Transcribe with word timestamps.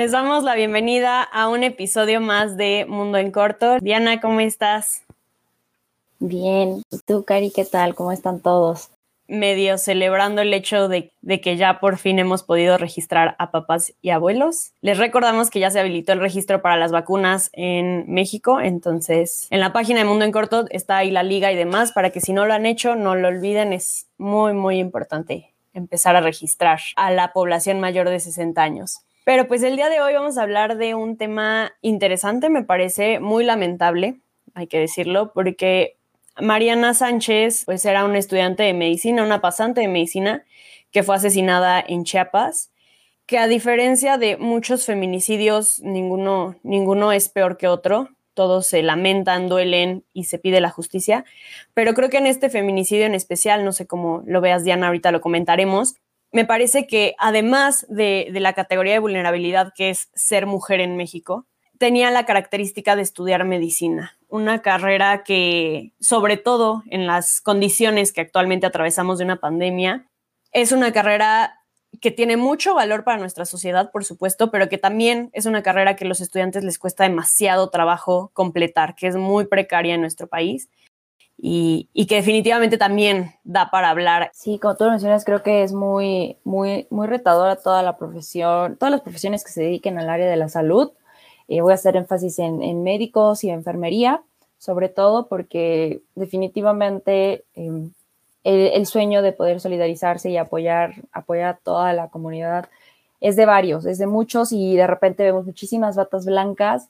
Les 0.00 0.12
damos 0.12 0.44
la 0.44 0.54
bienvenida 0.54 1.22
a 1.22 1.50
un 1.50 1.62
episodio 1.62 2.22
más 2.22 2.56
de 2.56 2.86
Mundo 2.88 3.18
en 3.18 3.30
Corto. 3.30 3.76
Diana, 3.80 4.18
¿cómo 4.18 4.40
estás? 4.40 5.02
Bien. 6.18 6.82
¿Y 6.90 6.98
tú, 7.00 7.22
Cari, 7.26 7.50
qué 7.50 7.66
tal? 7.66 7.94
¿Cómo 7.94 8.10
están 8.10 8.40
todos? 8.40 8.88
Medio 9.28 9.76
celebrando 9.76 10.40
el 10.40 10.54
hecho 10.54 10.88
de, 10.88 11.12
de, 11.20 11.42
que 11.42 11.58
ya 11.58 11.80
por 11.80 11.98
fin 11.98 12.18
hemos 12.18 12.42
podido 12.42 12.78
registrar 12.78 13.36
a 13.38 13.50
papás 13.50 13.92
y 14.00 14.08
abuelos. 14.08 14.72
Les 14.80 14.96
recordamos 14.96 15.50
que 15.50 15.60
ya 15.60 15.70
se 15.70 15.80
habilitó 15.80 16.14
el 16.14 16.20
registro 16.20 16.62
para 16.62 16.78
las 16.78 16.92
vacunas 16.92 17.50
en 17.52 18.10
México, 18.10 18.58
entonces 18.58 19.48
en 19.50 19.60
la 19.60 19.74
página 19.74 19.98
de 19.98 20.06
Mundo 20.06 20.24
en 20.24 20.32
Corto 20.32 20.64
está 20.70 20.96
ahí 20.96 21.10
la 21.10 21.24
liga 21.24 21.52
y 21.52 21.56
demás 21.56 21.92
para 21.92 22.08
que 22.08 22.22
si 22.22 22.32
no 22.32 22.46
lo 22.46 22.54
han 22.54 22.64
hecho, 22.64 22.96
no 22.96 23.16
lo 23.16 23.28
olviden, 23.28 23.74
es 23.74 24.06
muy, 24.16 24.54
muy 24.54 24.78
importante 24.78 25.52
empezar 25.74 26.16
a 26.16 26.22
registrar 26.22 26.80
a 26.96 27.10
la 27.10 27.34
población 27.34 27.80
mayor 27.80 28.08
de 28.08 28.18
60 28.18 28.62
años. 28.62 29.02
Pero 29.24 29.46
pues 29.46 29.62
el 29.62 29.76
día 29.76 29.88
de 29.88 30.00
hoy 30.00 30.14
vamos 30.14 30.38
a 30.38 30.42
hablar 30.42 30.76
de 30.76 30.94
un 30.94 31.16
tema 31.16 31.72
interesante, 31.82 32.48
me 32.48 32.64
parece 32.64 33.20
muy 33.20 33.44
lamentable, 33.44 34.20
hay 34.54 34.66
que 34.66 34.78
decirlo, 34.78 35.32
porque 35.32 35.96
Mariana 36.40 36.94
Sánchez 36.94 37.64
pues 37.66 37.84
era 37.84 38.04
una 38.04 38.18
estudiante 38.18 38.62
de 38.62 38.72
medicina, 38.72 39.22
una 39.22 39.40
pasante 39.40 39.82
de 39.82 39.88
medicina 39.88 40.44
que 40.90 41.02
fue 41.02 41.16
asesinada 41.16 41.84
en 41.86 42.04
Chiapas, 42.04 42.70
que 43.26 43.38
a 43.38 43.46
diferencia 43.46 44.18
de 44.18 44.36
muchos 44.38 44.86
feminicidios, 44.86 45.80
ninguno, 45.80 46.56
ninguno 46.62 47.12
es 47.12 47.28
peor 47.28 47.58
que 47.58 47.68
otro, 47.68 48.08
todos 48.34 48.66
se 48.66 48.82
lamentan, 48.82 49.48
duelen 49.48 50.04
y 50.12 50.24
se 50.24 50.38
pide 50.38 50.60
la 50.60 50.70
justicia, 50.70 51.24
pero 51.74 51.94
creo 51.94 52.08
que 52.08 52.18
en 52.18 52.26
este 52.26 52.48
feminicidio 52.48 53.04
en 53.04 53.14
especial, 53.14 53.64
no 53.64 53.72
sé 53.72 53.86
cómo 53.86 54.22
lo 54.24 54.40
veas 54.40 54.64
Diana, 54.64 54.86
ahorita 54.86 55.12
lo 55.12 55.20
comentaremos, 55.20 55.96
me 56.32 56.44
parece 56.44 56.86
que 56.86 57.14
además 57.18 57.86
de, 57.88 58.28
la 58.32 58.52
categoría 58.52 58.92
de 58.92 58.98
vulnerabilidad 59.00 59.72
que 59.74 59.90
es 59.90 60.10
ser 60.14 60.46
mujer 60.46 60.80
en 60.80 60.96
México, 60.96 61.46
tenía 61.78 62.10
la 62.10 62.26
característica 62.26 62.94
de 62.94 63.02
estudiar 63.02 63.44
medicina, 63.44 64.16
una 64.28 64.62
carrera 64.62 65.24
que, 65.24 65.92
sobre 65.98 66.36
todo 66.36 66.82
en 66.90 67.06
las 67.06 67.40
condiciones 67.40 68.12
que 68.12 68.20
actualmente 68.20 68.66
atravesamos 68.66 69.18
de 69.18 69.24
una 69.24 69.40
pandemia, 69.40 70.06
es 70.52 70.72
una 70.72 70.92
carrera 70.92 71.56
que 72.00 72.10
tiene 72.10 72.36
mucho 72.36 72.74
valor 72.74 73.02
para 73.02 73.18
nuestra 73.18 73.44
sociedad, 73.44 73.90
por 73.90 74.04
supuesto, 74.04 74.50
pero 74.50 74.68
que 74.68 74.78
también 74.78 75.30
es 75.32 75.46
una 75.46 75.62
carrera 75.62 75.96
que 75.96 76.04
a 76.04 76.08
los 76.08 76.20
estudiantes 76.20 76.62
les 76.62 76.78
cuesta 76.78 77.04
demasiado 77.04 77.70
trabajo 77.70 78.30
completar, 78.32 78.94
que 78.94 79.08
es 79.08 79.16
muy 79.16 79.46
precaria 79.46 79.94
en 79.94 80.00
nuestro 80.00 80.28
país 80.28 80.68
y, 81.42 82.06
que 82.06 82.16
definitivamente 82.16 82.76
también 82.76 83.32
da 83.44 83.70
para 83.70 83.88
hablar. 83.88 84.30
Sí, 84.34 84.58
como 84.58 84.76
tú 84.76 84.84
lo 84.84 84.90
mencionas, 84.90 85.24
creo 85.24 85.42
que 85.42 85.62
es 85.62 85.72
muy, 85.72 86.36
muy, 86.44 86.86
muy 86.90 87.06
retadora 87.06 87.56
toda 87.56 87.82
la 87.82 87.96
profesión, 87.96 88.76
todas 88.76 88.92
las 88.92 89.00
profesiones 89.00 89.42
que 89.42 89.50
se 89.50 89.62
dediquen 89.62 89.98
al 89.98 90.10
área 90.10 90.28
de 90.28 90.36
la 90.36 90.50
salud. 90.50 90.92
Eh, 91.48 91.62
voy 91.62 91.72
a 91.72 91.76
hacer 91.76 91.96
énfasis 91.96 92.38
en, 92.38 92.82
médicos 92.82 93.42
y 93.42 93.50
enfermería, 93.50 94.22
sobre 94.58 94.90
todo 94.90 95.28
porque 95.28 96.02
definitivamente 96.14 97.44
em, 97.54 97.90
el, 98.44 98.84
sueño 98.86 99.22
de 99.22 99.32
poder 99.32 99.60
solidarizarse 99.60 100.30
y 100.30 100.36
apoyar, 100.36 100.94
apoyar 101.10 101.54
a 101.54 101.58
toda 101.58 101.92
la 101.94 102.08
comunidad 102.08 102.68
es 103.20 103.36
de 103.36 103.46
varios, 103.46 103.86
es 103.86 103.98
de 103.98 104.06
muchos 104.06 104.52
y 104.52 104.76
de 104.76 104.86
repente 104.86 105.22
vemos 105.22 105.46
muchísimas 105.46 105.96
batas 105.96 106.26
blancas 106.26 106.88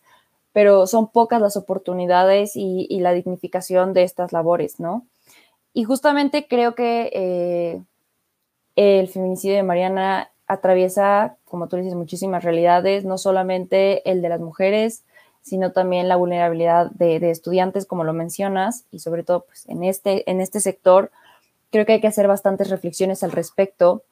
pero 0.52 0.86
son 0.86 1.08
pocas 1.08 1.40
las 1.40 1.56
oportunidades 1.56 2.52
y, 2.54 2.98
la 3.00 3.12
dignificación 3.12 3.92
de 3.92 4.02
estas 4.02 4.32
labores, 4.32 4.80
¿no? 4.80 5.06
Y 5.72 5.84
justamente 5.84 6.46
creo 6.48 6.74
que 6.74 7.10
eh, 7.12 7.82
el 8.76 9.08
feminicidio 9.08 9.56
de 9.56 9.62
Mariana 9.62 10.30
atraviesa, 10.48 11.36
como 11.44 11.68
tú 11.68 11.76
dices, 11.76 11.94
muchísimas 11.94 12.42
realidades, 12.42 13.04
no 13.04 13.18
solamente 13.18 14.08
el 14.10 14.20
de 14.20 14.28
las 14.28 14.40
mujeres, 14.40 15.04
sino 15.42 15.72
también 15.72 16.08
la 16.08 16.16
vulnerabilidad 16.16 16.90
de, 16.90 17.30
estudiantes, 17.30 17.86
como 17.86 18.02
lo 18.04 18.12
mencionas, 18.12 18.84
y 18.90 18.98
sobre 18.98 19.22
todo 19.22 19.44
pues, 19.44 19.68
en, 19.68 19.84
este, 19.84 20.28
en 20.28 20.40
este 20.40 20.58
sector, 20.60 21.12
creo 21.70 21.86
que 21.86 21.92
hay 21.94 22.00
que 22.00 22.08
hacer 22.08 22.26
bastantes 22.26 22.68
reflexiones 22.68 23.22
al 23.22 23.30
respecto. 23.30 24.02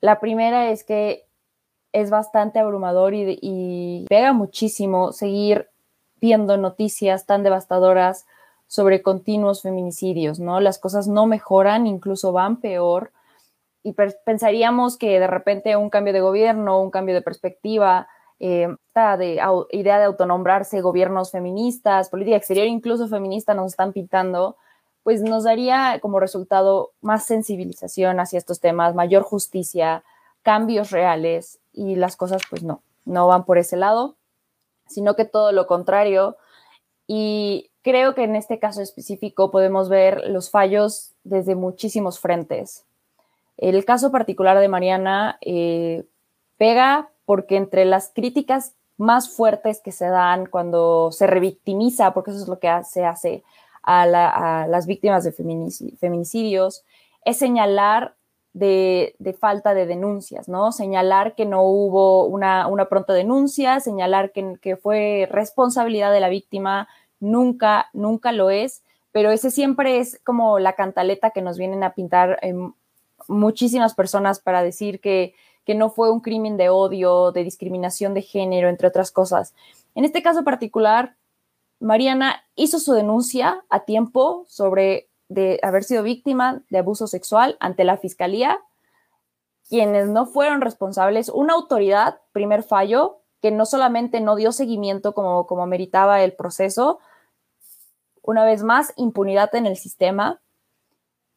La 0.00 0.18
primera 0.18 0.70
es 0.70 0.82
que 0.82 1.24
es 1.92 2.10
bastante 2.10 2.58
abrumador 2.58 3.14
y, 3.14 3.38
y 3.40 4.06
pega 4.08 4.32
muchísimo 4.32 5.12
seguir 5.12 5.68
viendo 6.26 6.56
noticias 6.56 7.24
tan 7.24 7.44
devastadoras 7.44 8.26
sobre 8.66 9.00
continuos 9.00 9.62
feminicidios, 9.62 10.40
¿no? 10.40 10.58
Las 10.58 10.80
cosas 10.80 11.06
no 11.06 11.26
mejoran, 11.26 11.86
incluso 11.86 12.32
van 12.32 12.56
peor. 12.56 13.12
Y 13.84 13.94
pensaríamos 14.24 14.96
que 14.96 15.20
de 15.20 15.28
repente 15.28 15.76
un 15.76 15.88
cambio 15.88 16.12
de 16.12 16.20
gobierno, 16.20 16.82
un 16.82 16.90
cambio 16.90 17.14
de 17.14 17.22
perspectiva, 17.22 18.08
eh, 18.40 18.66
de, 18.92 19.40
idea 19.70 19.98
de 19.98 20.04
autonombrarse 20.04 20.80
gobiernos 20.80 21.30
feministas, 21.30 22.10
política 22.10 22.36
exterior 22.36 22.66
incluso 22.66 23.06
feminista 23.06 23.54
nos 23.54 23.70
están 23.70 23.92
pintando, 23.92 24.56
pues 25.04 25.22
nos 25.22 25.44
daría 25.44 26.00
como 26.02 26.18
resultado 26.18 26.90
más 27.02 27.24
sensibilización 27.24 28.18
hacia 28.18 28.38
estos 28.38 28.58
temas, 28.58 28.96
mayor 28.96 29.22
justicia, 29.22 30.02
cambios 30.42 30.90
reales 30.90 31.60
y 31.72 31.94
las 31.94 32.16
cosas 32.16 32.42
pues 32.50 32.64
no, 32.64 32.82
no 33.04 33.28
van 33.28 33.44
por 33.44 33.58
ese 33.58 33.76
lado 33.76 34.16
sino 34.86 35.16
que 35.16 35.24
todo 35.24 35.52
lo 35.52 35.66
contrario. 35.66 36.36
Y 37.06 37.70
creo 37.82 38.14
que 38.14 38.24
en 38.24 38.36
este 38.36 38.58
caso 38.58 38.82
específico 38.82 39.50
podemos 39.50 39.88
ver 39.88 40.28
los 40.28 40.50
fallos 40.50 41.12
desde 41.24 41.54
muchísimos 41.54 42.18
frentes. 42.18 42.84
El 43.56 43.84
caso 43.84 44.10
particular 44.10 44.58
de 44.58 44.68
Mariana 44.68 45.38
eh, 45.40 46.04
pega 46.58 47.10
porque 47.24 47.56
entre 47.56 47.84
las 47.84 48.12
críticas 48.14 48.74
más 48.98 49.34
fuertes 49.34 49.80
que 49.80 49.92
se 49.92 50.06
dan 50.06 50.46
cuando 50.46 51.10
se 51.12 51.26
revictimiza, 51.26 52.14
porque 52.14 52.30
eso 52.30 52.42
es 52.42 52.48
lo 52.48 52.58
que 52.58 52.68
se 52.84 53.04
hace 53.04 53.44
a, 53.82 54.02
a 54.02 54.66
las 54.66 54.86
víctimas 54.86 55.24
de 55.24 55.32
feminicidios, 55.32 56.84
es 57.24 57.36
señalar 57.38 58.14
de, 58.58 59.36
falta 59.38 59.74
de 59.74 59.84
denuncias, 59.84 60.48
¿no? 60.48 60.72
Señalar 60.72 61.34
que 61.34 61.44
no 61.44 61.62
hubo 61.62 62.24
una, 62.24 62.88
pronta 62.88 63.12
denuncia, 63.12 63.80
señalar 63.80 64.32
que, 64.32 64.76
fue 64.76 65.28
responsabilidad 65.30 66.10
de 66.10 66.20
la 66.20 66.30
víctima, 66.30 66.88
nunca, 67.20 67.90
nunca 67.92 68.32
lo 68.32 68.48
es, 68.48 68.82
pero 69.12 69.30
ese 69.30 69.50
siempre 69.50 69.98
es 69.98 70.20
como 70.24 70.58
la 70.58 70.72
cantaleta 70.72 71.30
que 71.30 71.42
nos 71.42 71.58
vienen 71.58 71.84
a 71.84 71.92
pintar 71.92 72.40
muchísimas 73.28 73.94
personas 73.94 74.40
para 74.40 74.62
decir 74.62 75.00
que, 75.00 75.34
que 75.66 75.74
no 75.74 75.90
fue 75.90 76.10
un 76.10 76.20
crimen 76.20 76.56
de 76.56 76.70
odio, 76.70 77.32
de 77.32 77.44
discriminación 77.44 78.14
de 78.14 78.22
género, 78.22 78.70
entre 78.70 78.88
otras 78.88 79.10
cosas. 79.10 79.54
En 79.94 80.06
este 80.06 80.22
caso 80.22 80.44
particular, 80.44 81.14
Mariana 81.78 82.42
hizo 82.54 82.78
su 82.78 82.94
denuncia 82.94 83.62
a 83.68 83.80
tiempo 83.80 84.44
sobre 84.48 85.08
de 85.28 85.58
haber 85.62 85.84
sido 85.84 86.02
víctima 86.02 86.62
de 86.70 86.78
abuso 86.78 87.06
sexual 87.06 87.56
ante 87.60 87.84
la 87.84 87.96
fiscalía, 87.96 88.60
quienes 89.68 90.08
no 90.08 90.26
fueron 90.26 90.60
responsables, 90.60 91.28
una 91.28 91.54
autoridad, 91.54 92.20
primer 92.32 92.62
fallo, 92.62 93.20
que 93.42 93.50
no 93.50 93.66
solamente 93.66 94.20
no 94.20 94.36
dio 94.36 94.52
seguimiento 94.52 95.14
como, 95.14 95.46
como 95.46 95.66
meritaba 95.66 96.22
el 96.22 96.34
proceso, 96.34 97.00
una 98.22 98.44
vez 98.44 98.62
más, 98.62 98.92
impunidad 98.96 99.54
en 99.54 99.66
el 99.66 99.76
sistema, 99.76 100.40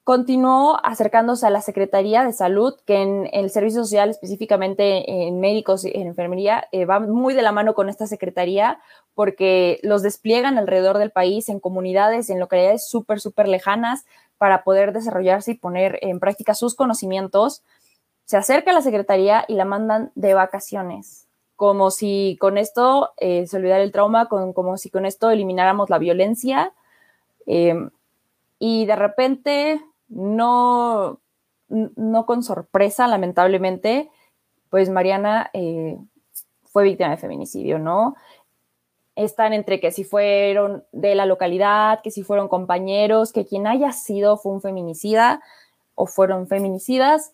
continuó 0.10 0.80
acercándose 0.84 1.46
a 1.46 1.52
la 1.52 1.62
Secretaría 1.62 2.24
de 2.24 2.34
Salud, 2.34 2.74
que 2.88 3.04
en, 3.04 3.30
el 3.32 3.52
servicio 3.52 3.84
social, 3.84 4.10
específicamente 4.10 5.28
en 5.28 5.40
médicos 5.40 5.86
y 5.86 5.92
en 5.94 6.08
enfermería, 6.08 6.68
eh, 6.72 6.86
va 6.86 7.00
muy 7.00 7.36
de 7.36 7.44
la 7.44 7.52
mano 7.52 7.76
con 7.76 7.90
esta 7.90 8.08
Secretaría 8.08 8.80
porque 9.14 9.80
los 9.84 10.02
despliegan 10.02 10.58
alrededor 10.58 10.98
del 10.98 11.12
país 11.12 11.48
en 11.48 11.60
comunidades, 11.60 12.32
en 12.32 12.40
localidades 12.40 12.90
súper, 12.90 13.20
súper 13.20 13.48
lejanas 13.48 14.08
para 14.40 14.64
poder 14.64 14.94
desarrollarse 14.94 15.52
y 15.52 15.60
poner 15.60 16.00
en 16.02 16.20
práctica 16.20 16.56
sus 16.56 16.74
conocimientos. 16.74 17.62
Se 18.26 18.36
acerca 18.36 18.72
a 18.72 18.74
la 18.74 18.82
Secretaría 18.82 19.46
y 19.48 19.54
la 19.54 19.66
mandan 19.66 20.12
de 20.16 20.34
vacaciones, 20.34 21.28
como 21.56 21.92
si 21.92 22.36
con 22.42 22.58
esto 22.58 23.12
eh, 23.18 23.46
se 23.46 23.58
olvidara 23.58 23.84
el 23.84 23.92
trauma, 23.92 24.28
como 24.28 24.76
si 24.78 24.90
con 24.90 25.06
esto 25.06 25.30
elimináramos 25.30 25.92
la 25.92 26.00
violencia. 26.00 26.74
Eh, 27.46 27.76
y 28.58 28.88
de 28.88 28.96
repente 28.96 29.82
no, 30.10 31.22
no 31.70 32.26
con 32.26 32.44
sorpresa, 32.44 33.08
lamentablemente, 33.08 34.10
pues 34.70 34.90
Mariana 34.90 35.50
eh, 35.54 35.98
fue 36.66 36.84
víctima 36.84 37.12
de 37.12 37.18
feminicidio, 37.18 37.80
¿no? 37.80 38.16
Están 39.16 39.54
entre 39.54 39.80
que 39.80 39.92
si 39.92 40.04
fueron 40.04 40.84
de 40.92 41.16
la 41.16 41.26
localidad, 41.26 42.02
que 42.02 42.12
si 42.12 42.24
fueron 42.24 42.48
compañeros, 42.48 43.34
que 43.34 43.46
quien 43.46 43.68
haya 43.68 43.92
sido 43.92 44.38
fue 44.38 44.54
un 44.54 44.62
feminicida 44.62 45.42
o 45.96 46.06
fueron 46.06 46.48
feminicidas. 46.48 47.34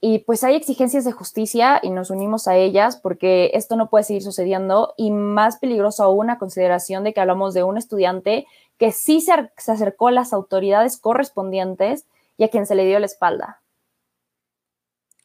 Y 0.00 0.20
pues 0.20 0.44
hay 0.44 0.54
exigencias 0.54 1.04
de 1.04 1.12
justicia 1.12 1.80
y 1.82 1.90
nos 1.90 2.10
unimos 2.10 2.46
a 2.46 2.56
ellas 2.56 2.96
porque 2.96 3.50
esto 3.54 3.74
no 3.74 3.90
puede 3.90 4.04
seguir 4.04 4.22
sucediendo 4.22 4.94
y 4.96 5.10
más 5.10 5.58
peligroso 5.58 6.04
aún 6.04 6.30
a 6.30 6.38
consideración 6.38 7.02
de 7.02 7.12
que 7.12 7.20
hablamos 7.20 7.52
de 7.52 7.64
un 7.64 7.76
estudiante 7.76 8.46
que 8.78 8.92
sí 8.92 9.20
se, 9.20 9.32
acercó 9.32 10.08
a 10.08 10.12
las 10.12 10.32
autoridades 10.32 10.98
correspondientes 10.98 12.06
y 12.36 12.44
a 12.44 12.48
quien 12.48 12.66
se 12.66 12.74
le 12.74 12.86
dio 12.86 12.98
la 12.98 13.06
espalda. 13.06 13.60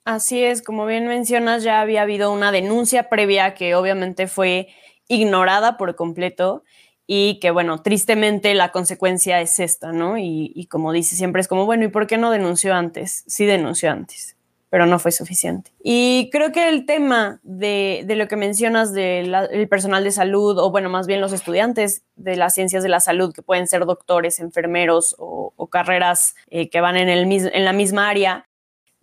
Así 0.05 0.43
es, 0.43 0.61
como 0.61 0.85
bien 0.85 1.07
mencionas, 1.07 1.63
ya 1.63 1.79
había 1.79 2.01
habido 2.01 2.31
una 2.31 2.51
denuncia 2.51 3.07
previa 3.07 3.53
que 3.53 3.75
obviamente 3.75 4.27
fue 4.27 4.67
ignorada 5.07 5.77
por 5.77 5.95
completo 5.95 6.63
y 7.07 7.39
que, 7.39 7.51
bueno, 7.51 7.81
tristemente 7.81 8.53
la 8.53 8.71
consecuencia 8.71 9.39
es 9.39 9.59
esta, 9.59 9.91
¿no? 9.91 10.17
Y, 10.17 10.67
como 10.69 10.91
dice 10.91 11.15
siempre, 11.15 11.41
es 11.41 11.47
como, 11.47 11.65
bueno, 11.65 11.85
¿y 11.85 11.89
por 11.89 12.07
qué 12.07 12.17
no 12.17 12.31
denunció 12.31 12.73
antes? 12.73 13.23
Sí 13.27 13.45
denunció 13.45 13.91
antes, 13.91 14.35
pero 14.73 14.87
no 14.87 14.97
fue 14.97 15.11
suficiente. 15.11 15.71
Y 15.83 16.31
creo 16.31 16.51
que 16.51 16.67
el 16.67 16.87
tema 16.87 17.39
de, 17.43 18.03
lo 18.07 18.27
que 18.27 18.35
mencionas 18.35 18.91
del 18.91 19.67
personal 19.69 20.03
de 20.03 20.11
salud, 20.11 20.57
o 20.57 20.71
bueno, 20.71 20.89
más 20.89 21.05
bien 21.05 21.21
los 21.21 21.31
estudiantes 21.31 22.01
de 22.15 22.35
las 22.35 22.55
ciencias 22.55 22.81
de 22.81 22.89
la 22.89 22.99
salud, 22.99 23.31
que 23.35 23.43
pueden 23.43 23.67
ser 23.67 23.85
doctores, 23.85 24.39
enfermeros 24.39 25.15
o, 25.19 25.53
carreras 25.71 26.33
eh, 26.49 26.71
que 26.71 26.81
van 26.81 26.97
en, 26.97 27.07
el, 27.07 27.31
en 27.31 27.65
la 27.65 27.71
misma 27.71 28.09
área, 28.09 28.47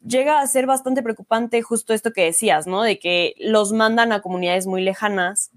llega 0.04 0.40
a 0.40 0.46
ser 0.48 0.66
bastante 0.66 1.04
preocupante 1.04 1.62
justo 1.62 1.94
esto 1.94 2.12
que 2.12 2.24
decías, 2.24 2.66
¿no? 2.66 2.82
De 2.82 2.98
que 2.98 3.36
los 3.38 3.72
mandan 3.72 4.10
a 4.10 4.22
comunidades 4.22 4.66
muy 4.66 4.82
lejanas 4.82 5.52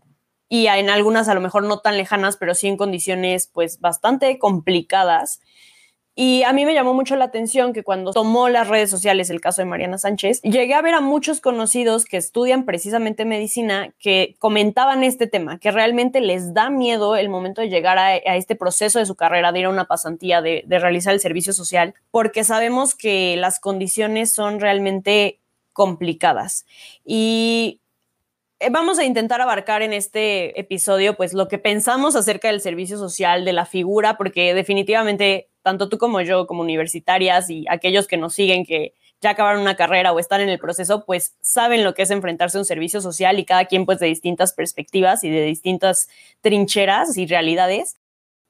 y 0.48 0.68
en 0.68 0.92
algunas 0.92 1.28
a 1.28 1.34
lo 1.34 1.42
mejor 1.42 1.64
no 1.64 1.80
tan 1.80 1.98
lejanas, 1.98 2.38
pero 2.38 2.54
sí 2.54 2.68
en 2.68 2.78
condiciones 2.78 3.50
pues 3.52 3.80
bastante 3.80 4.38
complicadas. 4.38 5.42
Y 6.16 6.44
a 6.44 6.54
mí 6.54 6.64
me 6.66 6.76
llamó 6.76 6.94
mucho 6.94 7.16
la 7.16 7.26
atención 7.26 7.74
que 7.74 7.84
cuando 7.84 8.14
tomó 8.14 8.48
las 8.48 8.68
redes 8.68 8.92
sociales 8.92 9.32
el 9.32 9.42
caso 9.42 9.62
de 9.62 9.66
Mariana 9.66 9.98
Sánchez, 9.98 10.42
llegué 10.44 10.76
a 10.76 10.82
ver 10.84 10.94
a 10.94 11.02
muchos 11.02 11.42
conocidos 11.42 12.06
que 12.06 12.18
estudian 12.18 12.66
precisamente 12.66 13.26
medicina 13.26 13.94
que 13.98 14.36
comentaban 14.38 15.04
este 15.04 15.26
tema, 15.26 15.58
que 15.58 15.72
realmente 15.72 16.22
les 16.22 16.54
da 16.54 16.70
miedo 16.70 17.16
el 17.16 17.30
momento 17.30 17.62
de 17.62 17.70
llegar 17.70 17.98
a, 17.98 18.16
este 18.16 18.56
proceso 18.56 19.00
de 19.00 19.08
su 19.08 19.16
carrera, 19.16 19.52
de 19.52 19.62
ir 19.62 19.66
a 19.66 19.70
una 19.70 19.86
pasantía, 19.86 20.42
de, 20.42 20.64
de 20.68 20.80
realizar 20.80 21.14
el 21.14 21.20
servicio 21.20 21.52
social, 21.52 21.96
porque 22.12 22.44
sabemos 22.44 22.94
que 22.94 23.36
las 23.38 23.60
condiciones 23.60 24.32
son 24.32 24.60
realmente 24.60 25.40
complicadas. 25.74 26.66
Y 27.04 27.82
vamos 28.72 29.00
a 29.00 29.04
intentar 29.04 29.42
abarcar 29.42 29.82
en 29.82 29.94
este 29.94 30.60
episodio 30.60 31.16
pues 31.16 31.34
lo 31.34 31.48
que 31.48 31.58
pensamos 31.58 32.16
acerca 32.16 32.50
del 32.50 32.62
servicio 32.62 32.98
social, 32.98 33.46
de 33.46 33.54
la 33.54 33.66
figura, 33.66 34.18
porque 34.18 34.54
definitivamente 34.54 35.50
tanto 35.62 35.90
tú 35.90 35.98
como 35.98 36.22
yo, 36.22 36.46
como 36.48 36.62
universitarias 36.62 37.50
y 37.50 37.66
aquellos 37.70 38.08
que 38.08 38.18
nos 38.18 38.34
siguen 38.34 38.66
que 38.66 38.94
ya 39.22 39.32
acabaron 39.32 39.62
una 39.62 39.76
carrera 39.76 40.12
o 40.12 40.20
están 40.20 40.42
en 40.42 40.50
el 40.50 40.60
proceso, 40.60 41.06
pues 41.06 41.36
saben 41.42 41.84
lo 41.84 41.94
que 41.94 42.04
es 42.04 42.12
enfrentarse 42.12 42.58
a 42.58 42.62
un 42.62 42.66
servicio 42.66 43.02
social 43.02 43.40
y 43.40 43.46
cada 43.46 43.66
quien 43.66 43.86
pues 43.86 44.00
de 44.00 44.08
distintas 44.08 44.54
perspectivas 44.54 45.24
y 45.24 45.30
de 45.30 45.46
distintas 45.46 46.10
trincheras 46.42 47.18
y 47.18 47.26
realidades. 47.26 47.98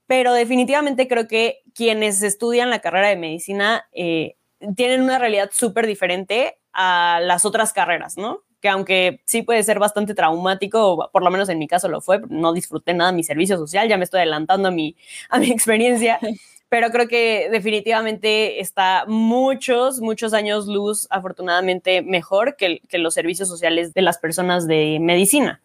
Pero 0.07 0.33
definitivamente 0.33 1.07
creo 1.07 1.27
que 1.27 1.61
quienes 1.73 2.21
estudian 2.23 2.69
la 2.69 2.79
carrera 2.79 3.07
de 3.09 3.15
medicina 3.15 3.87
eh, 3.93 4.35
tienen 4.75 5.01
una 5.01 5.19
realidad 5.19 5.51
súper 5.53 5.87
diferente 5.87 6.57
a 6.73 7.19
las 7.21 7.45
otras 7.45 7.71
carreras, 7.71 8.17
¿no? 8.17 8.41
Que 8.63 8.69
aunque 8.69 9.19
sí 9.25 9.41
puede 9.41 9.61
ser 9.61 9.77
bastante 9.77 10.15
traumático, 10.15 11.09
por 11.11 11.21
lo 11.21 11.29
menos 11.29 11.49
en 11.49 11.59
mi 11.59 11.67
caso 11.67 11.89
lo 11.89 11.99
fue, 11.99 12.21
no 12.29 12.53
disfruté 12.53 12.93
nada 12.93 13.11
de 13.11 13.17
mi 13.17 13.23
servicio 13.25 13.57
social, 13.57 13.89
ya 13.89 13.97
me 13.97 14.05
estoy 14.05 14.19
adelantando 14.19 14.69
a 14.69 14.71
mi, 14.71 14.95
a 15.29 15.37
mi 15.37 15.51
experiencia, 15.51 16.17
pero 16.69 16.89
creo 16.89 17.09
que 17.09 17.49
definitivamente 17.51 18.61
está 18.61 19.03
muchos, 19.05 19.99
muchos 19.99 20.33
años 20.33 20.67
luz, 20.67 21.07
afortunadamente, 21.09 22.01
mejor 22.03 22.55
que, 22.55 22.79
que 22.87 22.99
los 22.99 23.13
servicios 23.13 23.49
sociales 23.49 23.93
de 23.93 24.01
las 24.01 24.17
personas 24.17 24.65
de 24.65 24.97
medicina. 25.01 25.61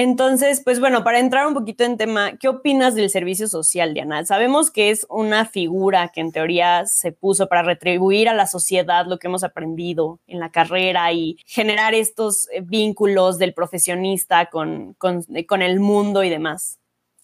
Entonces, 0.00 0.62
pues 0.64 0.78
bueno, 0.78 1.02
para 1.02 1.18
entrar 1.18 1.44
un 1.48 1.54
poquito 1.54 1.82
en 1.82 1.96
tema, 1.96 2.36
¿qué 2.38 2.46
opinas 2.46 2.94
del 2.94 3.10
servicio 3.10 3.48
social, 3.48 3.94
Diana? 3.94 4.24
Sabemos 4.24 4.70
que 4.70 4.90
es 4.90 5.04
una 5.10 5.44
figura 5.44 6.12
que 6.14 6.20
en 6.20 6.30
teoría 6.30 6.86
se 6.86 7.10
puso 7.10 7.48
para 7.48 7.62
retribuir 7.62 8.28
a 8.28 8.32
la 8.34 8.46
sociedad 8.46 9.06
lo 9.08 9.18
que 9.18 9.26
hemos 9.26 9.42
aprendido 9.42 10.20
en 10.28 10.38
la 10.38 10.52
carrera 10.52 11.12
y 11.12 11.36
generar 11.46 11.94
estos 11.94 12.48
eh, 12.52 12.60
vínculos 12.60 13.38
del 13.38 13.54
profesionista 13.54 14.46
con, 14.50 14.94
con, 14.98 15.24
con 15.48 15.62
el 15.62 15.80
mundo 15.80 16.22
y 16.22 16.30
demás. 16.30 16.78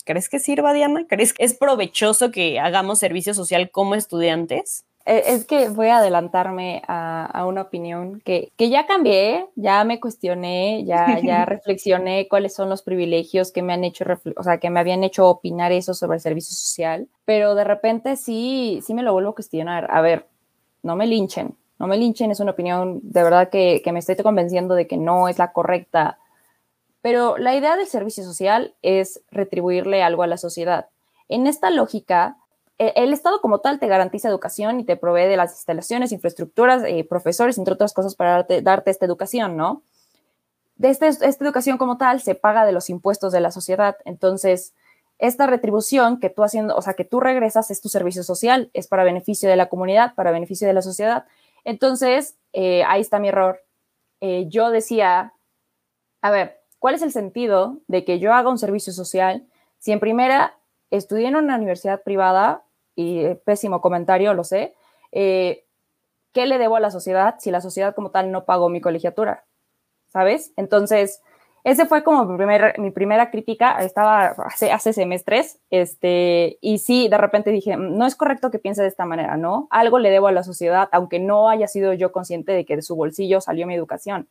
¿Crees 0.04 0.28
que 0.28 0.40
sirva, 0.40 0.72
Diana? 0.72 1.06
¿Crees 1.08 1.32
que 1.32 1.44
es 1.44 1.54
provechoso 1.54 2.32
que 2.32 2.58
hagamos 2.58 2.98
servicio 2.98 3.34
social 3.34 3.70
como 3.70 3.94
estudiantes? 3.94 4.84
Eh, 5.06 5.22
es 5.26 5.44
que 5.44 5.68
voy 5.68 5.88
a 5.88 5.98
adelantarme 5.98 6.82
a, 6.88 7.44
una 7.46 7.62
opinión 7.62 8.20
que, 8.20 8.52
ya 8.56 8.86
cambié, 8.86 9.46
ya 9.54 9.84
me 9.84 10.00
cuestioné, 10.00 10.84
ya, 10.86 11.20
ya 11.20 11.44
reflexioné 11.44 12.26
cuáles 12.28 12.54
son 12.54 12.70
los 12.70 12.82
privilegios 12.82 13.52
que 13.52 13.62
me 13.62 13.74
han 13.74 13.84
hecho, 13.84 14.04
o 14.36 14.42
sea, 14.42 14.58
que 14.58 14.70
me 14.70 14.80
habían 14.80 15.04
hecho 15.04 15.28
opinar 15.28 15.72
eso 15.72 15.92
sobre 15.92 16.16
el 16.16 16.22
servicio 16.22 16.56
social, 16.56 17.08
pero 17.26 17.54
de 17.54 17.64
repente 17.64 18.16
sí, 18.16 18.80
sí 18.82 18.94
me 18.94 19.02
lo 19.02 19.12
vuelvo 19.12 19.30
a 19.30 19.34
cuestionar. 19.34 19.88
A 19.90 20.00
ver, 20.00 20.26
no 20.82 20.96
me 20.96 21.06
linchen, 21.06 21.54
no 21.78 21.86
me 21.86 21.98
linchen, 21.98 22.30
es 22.30 22.40
una 22.40 22.52
opinión 22.52 23.00
de 23.02 23.22
verdad 23.22 23.50
que, 23.50 23.82
que 23.84 23.92
me 23.92 23.98
estoy 23.98 24.16
convenciendo 24.16 24.74
de 24.74 24.86
que 24.86 24.96
no 24.96 25.28
es 25.28 25.38
la 25.38 25.52
correcta, 25.52 26.18
pero 27.02 27.36
la 27.36 27.54
idea 27.54 27.76
del 27.76 27.86
servicio 27.86 28.24
social 28.24 28.74
es 28.80 29.22
retribuirle 29.30 30.02
algo 30.02 30.22
a 30.22 30.26
la 30.26 30.38
sociedad. 30.38 30.88
En 31.28 31.46
esta 31.46 31.68
lógica, 31.68 32.38
el 32.78 33.12
Estado 33.12 33.40
como 33.40 33.60
tal 33.60 33.78
te 33.78 33.86
garantiza 33.86 34.28
educación 34.28 34.80
y 34.80 34.84
te 34.84 34.96
provee 34.96 35.26
de 35.26 35.36
las 35.36 35.52
instalaciones, 35.52 36.12
infraestructuras, 36.12 36.82
eh, 36.84 37.06
profesores, 37.08 37.58
entre 37.58 37.74
otras 37.74 37.92
cosas, 37.92 38.16
para 38.16 38.44
darte, 38.62 38.90
esta 38.90 39.06
educación, 39.06 39.56
¿no? 39.56 39.82
De 40.76 40.90
este, 40.90 41.06
esta 41.06 41.44
educación 41.44 41.78
como 41.78 41.98
tal 41.98 42.20
se 42.20 42.34
paga 42.34 42.66
de 42.66 42.72
los 42.72 42.90
impuestos 42.90 43.32
de 43.32 43.40
la 43.40 43.52
sociedad. 43.52 43.96
Entonces, 44.04 44.74
esta 45.18 45.46
retribución 45.46 46.18
que 46.18 46.30
tú 46.30 46.42
haciendo, 46.42 46.76
o 46.76 46.82
sea, 46.82 46.94
que 46.94 47.04
tú 47.04 47.20
regresas 47.20 47.70
es 47.70 47.80
tu 47.80 47.88
servicio 47.88 48.24
social, 48.24 48.70
es 48.72 48.88
para 48.88 49.04
beneficio 49.04 49.48
de 49.48 49.56
la 49.56 49.68
comunidad, 49.68 50.14
para 50.14 50.32
beneficio 50.32 50.66
de 50.66 50.74
la 50.74 50.82
sociedad. 50.82 51.26
Entonces, 51.62 52.34
eh, 52.52 52.82
ahí 52.84 53.00
está 53.00 53.20
mi 53.20 53.28
error. 53.28 53.62
Eh, 54.20 54.46
yo 54.48 54.70
decía, 54.70 55.32
a 56.22 56.30
ver, 56.30 56.60
¿cuál 56.80 56.96
es 56.96 57.02
el 57.02 57.12
sentido 57.12 57.78
de 57.86 58.04
que 58.04 58.18
yo 58.18 58.32
haga 58.32 58.50
un 58.50 58.58
servicio 58.58 58.92
social 58.92 59.46
si 59.78 59.92
en 59.92 60.00
primera 60.00 60.56
estudié 60.96 61.28
en 61.28 61.36
una 61.36 61.56
universidad 61.56 62.02
privada 62.02 62.62
y 62.94 63.20
eh, 63.20 63.34
pésimo 63.36 63.80
comentario, 63.80 64.34
lo 64.34 64.44
sé, 64.44 64.74
eh, 65.12 65.64
¿qué 66.32 66.46
le 66.46 66.58
debo 66.58 66.76
a 66.76 66.80
la 66.80 66.90
sociedad 66.90 67.36
si 67.38 67.50
la 67.50 67.60
sociedad 67.60 67.94
como 67.94 68.10
tal 68.10 68.30
no 68.30 68.44
pagó 68.44 68.68
mi 68.68 68.80
colegiatura? 68.80 69.44
¿Sabes? 70.08 70.52
Entonces, 70.56 71.22
ese 71.64 71.86
fue 71.86 72.04
como 72.04 72.26
mi, 72.26 72.90
primera 72.90 73.30
crítica, 73.30 73.78
estaba 73.78 74.26
hace, 74.26 74.70
hace, 74.70 74.92
semestres, 74.92 75.58
este, 75.70 76.58
y 76.60 76.78
sí, 76.78 77.08
de 77.08 77.16
repente 77.16 77.50
dije, 77.50 77.76
mm, 77.76 77.96
no 77.96 78.06
es 78.06 78.14
correcto 78.16 78.50
que 78.50 78.58
piense 78.58 78.82
de 78.82 78.88
esta 78.88 79.06
manera, 79.06 79.38
¿no? 79.38 79.66
Algo 79.70 79.98
le 79.98 80.10
debo 80.10 80.26
a 80.26 80.32
la 80.32 80.42
sociedad, 80.42 80.90
aunque 80.92 81.18
no 81.18 81.48
haya 81.48 81.66
sido 81.66 81.94
yo 81.94 82.12
consciente 82.12 82.52
de 82.52 82.66
que 82.66 82.76
de 82.76 82.82
su 82.82 82.94
bolsillo 82.96 83.40
salió 83.40 83.66
mi 83.66 83.74
educación. 83.74 84.28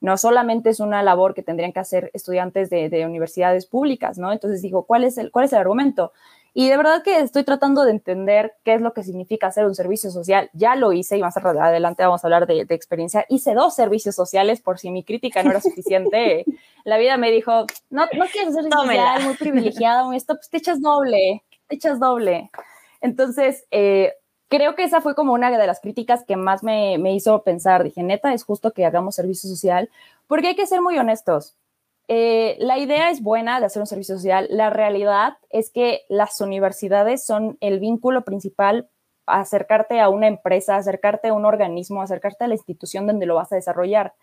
No 0.00 0.16
solamente 0.16 0.70
es 0.70 0.80
una 0.80 1.02
labor 1.02 1.34
que 1.34 1.42
tendrían 1.42 1.72
que 1.72 1.80
hacer 1.80 2.10
estudiantes 2.14 2.70
de, 2.70 2.88
de 2.88 3.06
universidades 3.06 3.66
públicas, 3.66 4.18
¿no? 4.18 4.32
Entonces 4.32 4.62
digo, 4.62 4.84
¿cuál 4.84 5.04
es, 5.04 5.18
el, 5.18 5.30
¿cuál 5.30 5.46
es 5.46 5.52
el 5.52 5.60
argumento? 5.60 6.12
Y 6.56 6.68
de 6.68 6.76
verdad 6.76 7.02
que 7.02 7.18
estoy 7.18 7.42
tratando 7.42 7.84
de 7.84 7.90
entender 7.90 8.54
qué 8.62 8.74
es 8.74 8.80
lo 8.80 8.94
que 8.94 9.02
significa 9.02 9.48
hacer 9.48 9.66
un 9.66 9.74
servicio 9.74 10.12
social. 10.12 10.50
Ya 10.52 10.76
lo 10.76 10.92
hice 10.92 11.18
y 11.18 11.20
más 11.20 11.36
adelante 11.36 12.04
vamos 12.04 12.22
a 12.22 12.28
hablar 12.28 12.46
de, 12.46 12.60
experiencia. 12.70 13.26
Hice 13.28 13.54
dos 13.54 13.74
servicios 13.74 14.14
sociales 14.14 14.60
por 14.60 14.78
si 14.78 14.90
mi 14.92 15.02
crítica 15.02 15.42
no 15.42 15.50
era 15.50 15.60
suficiente. 15.60 16.44
La 16.84 16.96
vida 16.96 17.16
me 17.16 17.32
dijo, 17.32 17.66
no, 17.90 18.04
no 18.16 18.26
quieres 18.26 18.54
ser 18.54 18.70
social, 18.70 19.24
muy 19.24 19.34
privilegiada, 19.34 20.04
muy 20.04 20.16
esto, 20.16 20.36
pues 20.36 20.48
te 20.48 20.58
echas 20.58 20.80
doble, 20.80 21.42
te 21.66 21.74
echas 21.74 21.98
doble. 21.98 22.50
Entonces, 23.00 23.66
eh, 23.72 24.12
creo 24.54 24.74
que 24.74 24.84
esa 24.84 25.00
fue 25.00 25.14
como 25.14 25.32
una 25.32 25.50
de 25.50 25.66
las 25.66 25.80
críticas 25.80 26.24
que 26.24 26.36
más 26.36 26.62
me, 26.62 26.98
me 26.98 27.14
hizo 27.14 27.42
pensar. 27.42 27.82
Dije, 27.84 28.02
neta, 28.02 28.32
es 28.32 28.44
justo 28.44 28.72
que 28.72 28.84
hagamos 28.84 29.14
servicio 29.14 29.50
social, 29.50 29.90
porque 30.26 30.48
hay 30.48 30.56
que 30.56 30.66
ser 30.66 30.80
muy 30.82 30.98
honestos 30.98 31.56
eh, 32.06 32.56
la 32.58 32.78
idea 32.78 33.10
es 33.10 33.22
buena 33.22 33.60
de 33.60 33.66
hacer 33.66 33.80
un 33.80 33.86
servicio 33.86 34.16
social. 34.16 34.46
La 34.50 34.70
realidad 34.70 35.38
es 35.50 35.70
que 35.70 36.02
las 36.08 36.40
universidades 36.40 37.24
son 37.24 37.56
el 37.60 37.80
vínculo 37.80 38.24
principal 38.24 38.88
a 39.26 39.40
acercarte 39.40 40.00
a 40.00 40.10
una 40.10 40.26
empresa, 40.28 40.76
acercarte 40.76 41.28
a 41.28 41.32
un 41.34 41.46
organismo, 41.46 42.02
acercarte 42.02 42.44
a 42.44 42.48
la 42.48 42.54
institución 42.54 43.06
donde 43.06 43.26
lo 43.26 43.36
vas 43.36 43.52
a 43.52 43.56
desarrollar. 43.56 44.14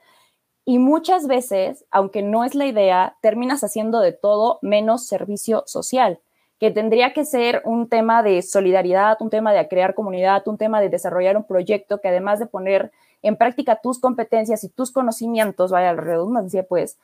Y 0.64 0.78
muchas 0.78 1.28
veces, 1.28 1.86
aunque 1.90 2.22
no 2.22 2.44
es 2.44 2.54
la 2.54 2.68
idea, 2.68 3.18
terminas 3.22 3.64
haciendo 3.64 4.00
de 4.00 4.12
todo 4.12 4.60
menos 4.62 5.08
servicio 5.08 5.64
social, 5.66 6.20
que 6.62 6.70
tendría 6.70 7.12
que 7.12 7.26
ser 7.26 7.64
un 7.66 7.90
tema 7.90 8.22
de 8.22 8.44
solidaridad, 8.44 9.18
un 9.20 9.32
tema 9.32 9.52
de 9.52 9.68
crear 9.68 9.96
comunidad, 9.96 10.48
un 10.48 10.60
tema 10.60 10.80
de 10.80 10.90
desarrollar 10.90 11.36
un 11.36 11.44
proyecto 11.44 12.00
que 12.00 12.10
además 12.10 12.38
de 12.38 12.46
poner 12.46 12.92
en 13.24 13.36
práctica 13.36 13.80
tus 13.82 13.98
competencias 13.98 14.64
y 14.64 14.70
tus 14.70 14.92
conocimientos, 14.92 15.72
vaya 15.72 15.92
la 15.92 16.00
redundancia, 16.00 16.62
pues, 16.62 17.00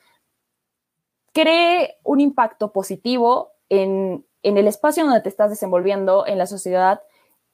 cree 1.32 1.96
un 2.04 2.20
impacto 2.20 2.70
positivo 2.70 3.50
en, 3.68 4.24
el 4.44 4.68
espacio 4.68 5.04
donde 5.04 5.22
te 5.22 5.28
estás 5.28 5.50
desenvolviendo, 5.50 6.24
en 6.24 6.38
la 6.38 6.46
sociedad, 6.46 7.02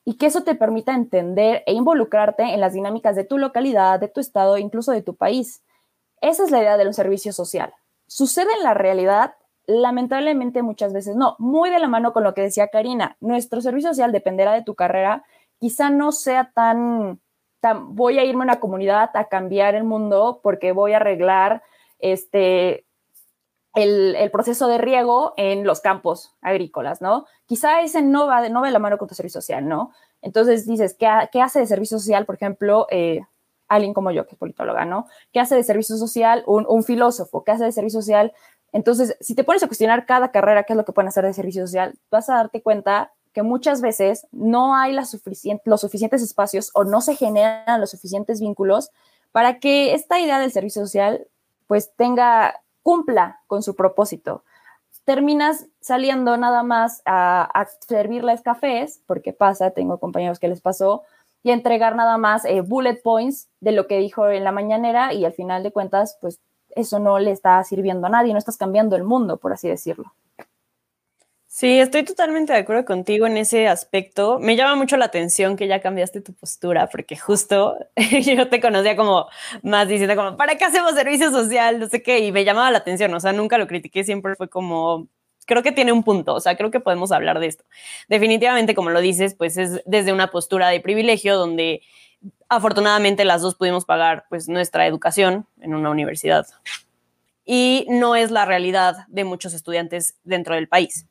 y 0.04 0.18
que 0.18 0.26
eso 0.26 0.42
te 0.42 0.54
permita 0.54 0.92
entender 0.92 1.62
e 1.64 1.72
involucrarte 1.72 2.42
en 2.42 2.60
las 2.60 2.74
dinámicas 2.74 3.16
de 3.16 3.24
tu 3.24 3.38
localidad, 3.38 3.98
de 3.98 4.08
tu 4.08 4.20
estado, 4.20 4.58
incluso 4.58 4.92
de 4.92 5.00
tu 5.00 5.16
país. 5.16 5.62
Esa 6.20 6.44
es 6.44 6.50
la 6.50 6.58
idea 6.58 6.76
de 6.76 6.86
un 6.86 6.92
servicio 6.92 7.32
social. 7.32 7.72
¿Sucede 8.06 8.52
en 8.58 8.62
la 8.62 8.74
realidad? 8.74 9.36
Lamentablemente 9.66 10.62
muchas 10.62 10.92
veces 10.92 11.16
no. 11.16 11.36
Muy 11.38 11.70
de 11.70 11.78
la 11.78 11.88
mano 11.88 12.12
con 12.12 12.24
lo 12.24 12.34
que 12.34 12.42
decía 12.42 12.68
Karina, 12.68 13.16
nuestro 13.20 13.60
servicio 13.60 13.90
social 13.90 14.12
dependerá 14.12 14.52
de 14.52 14.62
tu 14.62 14.74
carrera, 14.74 15.24
quizá 15.58 15.90
no 15.90 16.12
sea 16.12 16.52
tan 16.54 17.20
voy 17.72 18.18
a 18.18 18.24
irme 18.24 18.42
a 18.42 18.44
una 18.44 18.60
comunidad 18.60 19.10
a 19.14 19.28
cambiar 19.28 19.74
el 19.74 19.84
mundo 19.84 20.40
porque 20.42 20.72
voy 20.72 20.92
a 20.92 20.96
arreglar 20.96 21.62
este, 21.98 22.86
el, 23.74 24.30
proceso 24.30 24.68
de 24.68 24.78
riego 24.78 25.32
en 25.36 25.64
los 25.64 25.80
campos 25.80 26.34
agrícolas, 26.42 27.00
¿no? 27.00 27.26
Quizá 27.46 27.82
ese 27.82 28.02
no 28.02 28.26
va, 28.26 28.48
no 28.48 28.62
de 28.62 28.70
la 28.70 28.78
mano 28.78 28.98
con 28.98 29.08
tu 29.08 29.14
servicio 29.14 29.40
social, 29.40 29.66
¿no? 29.66 29.92
Entonces 30.20 30.66
dices, 30.66 30.94
¿qué, 30.98 31.08
qué 31.32 31.40
hace 31.40 31.60
de 31.60 31.66
servicio 31.66 31.98
social, 31.98 32.26
por 32.26 32.34
ejemplo, 32.34 32.86
eh, 32.90 33.22
alguien 33.68 33.94
como 33.94 34.10
yo, 34.10 34.26
que 34.26 34.32
es 34.32 34.38
politóloga, 34.38 34.84
¿no? 34.84 35.06
¿Qué 35.32 35.40
hace 35.40 35.54
de 35.54 35.64
servicio 35.64 35.96
social 35.96 36.44
un, 36.46 36.66
un, 36.68 36.84
filósofo? 36.84 37.44
¿Qué 37.44 37.52
hace 37.52 37.64
de 37.64 37.72
servicio 37.72 38.00
social? 38.00 38.32
Entonces, 38.74 39.16
si 39.20 39.36
te 39.36 39.44
pones 39.44 39.62
a 39.62 39.68
cuestionar 39.68 40.04
cada 40.04 40.32
carrera, 40.32 40.64
qué 40.64 40.72
es 40.72 40.76
lo 40.76 40.84
que 40.84 40.92
pueden 40.92 41.06
hacer 41.06 41.24
de 41.24 41.32
servicio 41.32 41.64
social, 41.64 41.94
vas 42.10 42.28
a 42.28 42.34
darte 42.34 42.60
cuenta 42.60 43.12
que 43.32 43.44
muchas 43.44 43.80
veces 43.80 44.26
no 44.32 44.74
hay 44.74 44.92
los 44.92 45.10
suficientes 45.10 46.22
espacios 46.22 46.72
o 46.74 46.82
no 46.82 47.00
se 47.00 47.14
generan 47.14 47.80
los 47.80 47.92
suficientes 47.92 48.40
vínculos 48.40 48.90
para 49.30 49.60
que 49.60 49.94
esta 49.94 50.18
idea 50.18 50.40
del 50.40 50.50
servicio 50.50 50.82
social 50.82 51.28
pues 51.68 51.92
tenga, 51.94 52.62
cumpla 52.82 53.40
con 53.46 53.62
su 53.62 53.76
propósito. 53.76 54.42
Terminas 55.04 55.66
saliendo 55.80 56.36
nada 56.36 56.64
más 56.64 57.00
a, 57.04 57.42
a 57.44 57.66
servirles 57.86 58.42
cafés, 58.42 59.00
porque 59.06 59.32
pasa, 59.32 59.70
tengo 59.70 59.98
compañeros 60.00 60.40
que 60.40 60.48
les 60.48 60.60
pasó, 60.60 61.04
y 61.44 61.52
entregar 61.52 61.94
nada 61.94 62.18
más 62.18 62.44
eh, 62.44 62.60
bullet 62.62 63.00
points 63.02 63.48
de 63.60 63.70
lo 63.70 63.86
que 63.86 63.98
dijo 63.98 64.28
en 64.30 64.42
la 64.42 64.50
mañanera 64.50 65.12
y 65.12 65.24
al 65.24 65.32
final 65.32 65.62
de 65.62 65.70
cuentas, 65.70 66.18
pues 66.20 66.40
eso 66.76 66.98
no 66.98 67.18
le 67.18 67.30
está 67.30 67.62
sirviendo 67.64 68.06
a 68.06 68.10
nadie, 68.10 68.32
no 68.32 68.38
estás 68.38 68.56
cambiando 68.56 68.96
el 68.96 69.04
mundo, 69.04 69.36
por 69.36 69.52
así 69.52 69.68
decirlo. 69.68 70.12
Sí, 71.56 71.78
estoy 71.78 72.02
totalmente 72.02 72.52
de 72.52 72.58
acuerdo 72.58 72.84
contigo 72.84 73.28
en 73.28 73.36
ese 73.36 73.68
aspecto. 73.68 74.40
Me 74.40 74.56
llama 74.56 74.74
mucho 74.74 74.96
la 74.96 75.04
atención 75.04 75.54
que 75.56 75.68
ya 75.68 75.80
cambiaste 75.80 76.20
tu 76.20 76.34
postura, 76.34 76.88
porque 76.88 77.16
justo 77.16 77.76
yo 78.24 78.48
te 78.48 78.60
conocía 78.60 78.96
como 78.96 79.28
más 79.62 79.86
diciendo 79.86 80.16
como, 80.16 80.36
¿para 80.36 80.56
qué 80.56 80.64
hacemos 80.64 80.94
servicio 80.94 81.30
social? 81.30 81.78
No 81.78 81.88
sé 81.88 82.02
qué, 82.02 82.18
y 82.18 82.32
me 82.32 82.44
llamaba 82.44 82.72
la 82.72 82.78
atención, 82.78 83.14
o 83.14 83.20
sea, 83.20 83.32
nunca 83.32 83.56
lo 83.56 83.68
critiqué, 83.68 84.02
siempre 84.02 84.34
fue 84.34 84.48
como, 84.48 85.06
creo 85.46 85.62
que 85.62 85.70
tiene 85.70 85.92
un 85.92 86.02
punto, 86.02 86.34
o 86.34 86.40
sea, 86.40 86.56
creo 86.56 86.72
que 86.72 86.80
podemos 86.80 87.12
hablar 87.12 87.38
de 87.38 87.46
esto. 87.46 87.64
Definitivamente, 88.08 88.74
como 88.74 88.90
lo 88.90 89.00
dices, 89.00 89.36
pues 89.36 89.56
es 89.56 89.80
desde 89.86 90.12
una 90.12 90.32
postura 90.32 90.70
de 90.70 90.80
privilegio 90.80 91.36
donde 91.36 91.82
afortunadamente 92.54 93.24
las 93.24 93.42
dos 93.42 93.54
pudimos 93.54 93.84
pagar 93.84 94.26
pues 94.28 94.48
nuestra 94.48 94.86
educación 94.86 95.46
en 95.60 95.74
una 95.74 95.90
universidad. 95.90 96.46
Y 97.44 97.86
no 97.90 98.16
es 98.16 98.30
la 98.30 98.46
realidad 98.46 99.06
de 99.08 99.24
muchos 99.24 99.52
estudiantes 99.52 100.16
dentro 100.24 100.54
del 100.54 100.68
país 100.68 101.06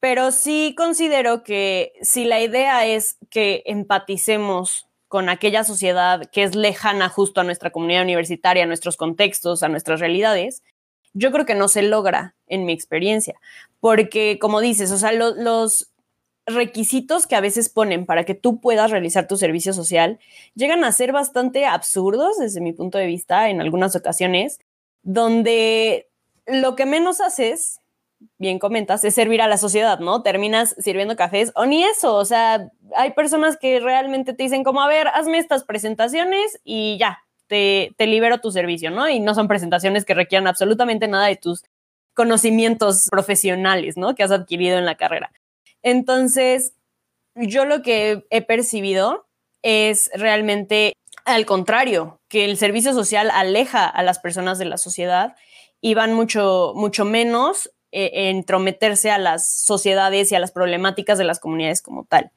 pero 0.00 0.30
sí 0.30 0.74
considero 0.76 1.42
que 1.42 1.92
si 2.02 2.24
la 2.24 2.40
idea 2.40 2.86
es 2.86 3.18
que 3.30 3.62
empaticemos 3.66 4.86
con 5.08 5.28
aquella 5.28 5.64
sociedad 5.64 6.26
que 6.30 6.42
es 6.42 6.54
lejana 6.54 7.08
justo 7.08 7.40
a 7.40 7.44
nuestra 7.44 7.70
comunidad 7.70 8.02
universitaria, 8.02 8.64
a 8.64 8.66
nuestros 8.66 8.96
contextos, 8.96 9.62
a 9.62 9.68
nuestras 9.68 10.00
realidades, 10.00 10.62
yo 11.14 11.32
creo 11.32 11.46
que 11.46 11.54
no 11.54 11.68
se 11.68 11.82
logra 11.82 12.34
en 12.46 12.64
mi 12.64 12.72
experiencia, 12.72 13.40
porque 13.80 14.38
como 14.38 14.60
dices, 14.60 14.92
o 14.92 14.98
sea, 14.98 15.12
lo, 15.12 15.34
los 15.34 15.90
requisitos 16.54 17.26
que 17.26 17.36
a 17.36 17.40
veces 17.40 17.68
ponen 17.68 18.06
para 18.06 18.24
que 18.24 18.34
tú 18.34 18.60
puedas 18.60 18.90
realizar 18.90 19.26
tu 19.26 19.36
servicio 19.36 19.72
social 19.72 20.18
llegan 20.54 20.84
a 20.84 20.92
ser 20.92 21.12
bastante 21.12 21.66
absurdos 21.66 22.38
desde 22.38 22.60
mi 22.60 22.72
punto 22.72 22.98
de 22.98 23.06
vista 23.06 23.48
en 23.50 23.60
algunas 23.60 23.94
ocasiones, 23.96 24.58
donde 25.02 26.08
lo 26.46 26.76
que 26.76 26.86
menos 26.86 27.20
haces 27.20 27.80
bien 28.38 28.58
comentas, 28.58 29.04
es 29.04 29.14
servir 29.14 29.42
a 29.42 29.48
la 29.48 29.58
sociedad, 29.58 30.00
¿no? 30.00 30.22
Terminas 30.22 30.74
sirviendo 30.78 31.16
cafés 31.16 31.52
o 31.54 31.66
ni 31.66 31.84
eso, 31.84 32.14
o 32.14 32.24
sea, 32.24 32.70
hay 32.96 33.12
personas 33.12 33.56
que 33.56 33.80
realmente 33.80 34.34
te 34.34 34.42
dicen 34.42 34.64
como, 34.64 34.82
a 34.82 34.88
ver, 34.88 35.08
hazme 35.08 35.38
estas 35.38 35.64
presentaciones 35.64 36.60
y 36.64 36.98
ya, 36.98 37.20
te, 37.46 37.94
te 37.96 38.06
libero 38.06 38.38
tu 38.40 38.50
servicio, 38.50 38.90
¿no? 38.90 39.08
Y 39.08 39.20
no 39.20 39.34
son 39.34 39.48
presentaciones 39.48 40.04
que 40.04 40.14
requieran 40.14 40.46
absolutamente 40.46 41.08
nada 41.08 41.26
de 41.26 41.36
tus 41.36 41.64
conocimientos 42.14 43.08
profesionales, 43.10 43.96
¿no? 43.96 44.14
Que 44.14 44.24
has 44.24 44.32
adquirido 44.32 44.78
en 44.78 44.84
la 44.84 44.96
carrera. 44.96 45.30
Entonces, 45.90 46.74
yo 47.34 47.64
lo 47.64 47.82
que 47.82 48.26
he 48.30 48.42
percibido 48.42 49.26
es 49.62 50.10
realmente 50.14 50.94
al 51.28 51.44
contrario, 51.44 52.20
que 52.28 52.46
el 52.46 52.56
servicio 52.56 52.94
social 52.94 53.30
aleja 53.30 53.86
a 53.86 54.02
las 54.02 54.18
personas 54.18 54.58
de 54.58 54.64
la 54.64 54.78
sociedad 54.78 55.36
y 55.78 55.92
van 55.92 56.14
mucho, 56.14 56.72
mucho 56.74 57.04
menos 57.04 57.70
eh, 57.92 58.30
entrometerse 58.30 59.10
a 59.10 59.18
las 59.18 59.62
sociedades 59.62 60.32
y 60.32 60.36
a 60.36 60.38
las 60.38 60.52
problemáticas 60.52 61.18
de 61.18 61.24
las 61.24 61.38
comunidades 61.38 61.82
como 61.82 62.04
tal. 62.04 62.32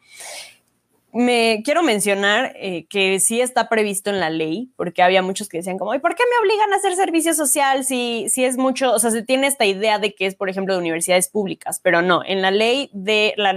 Me 1.13 1.62
quiero 1.65 1.84
mencionar 1.84 2.53
eh, 2.56 2.86
que 2.88 3.20
sí 3.20 3.41
está 3.41 3.68
previsto 3.68 4.10
en 4.10 4.22
la 4.22 4.30
ley, 4.30 4.72
porque 4.77 5.03
había 5.03 5.22
muchos 5.22 5.50
que 5.50 5.58
decían 5.58 5.77
como, 5.77 5.94
¿y 5.94 6.00
por 6.00 6.15
qué 6.15 6.24
me 6.24 6.39
obligan 6.41 6.72
a 6.72 6.77
hacer 6.77 6.96
servicio 6.96 7.34
social 7.34 7.84
si, 7.84 8.30
si 8.30 8.46
es 8.46 8.58
mucho? 8.58 8.94
O 8.94 9.00
sea, 9.00 9.12
se 9.12 9.22
tiene 9.22 9.48
esta 9.48 9.65
idea 9.65 10.00
de 10.00 10.15
que 10.15 10.25
es, 10.25 10.36
por 10.36 10.50
ejemplo, 10.50 10.74
de 10.74 10.80
universidades 10.80 11.27
públicas, 11.27 11.82
pero 11.84 12.01
no, 12.01 12.24
en 12.24 12.41
la 12.41 12.50
ley 12.50 12.89
de 12.94 13.34
la, 13.36 13.51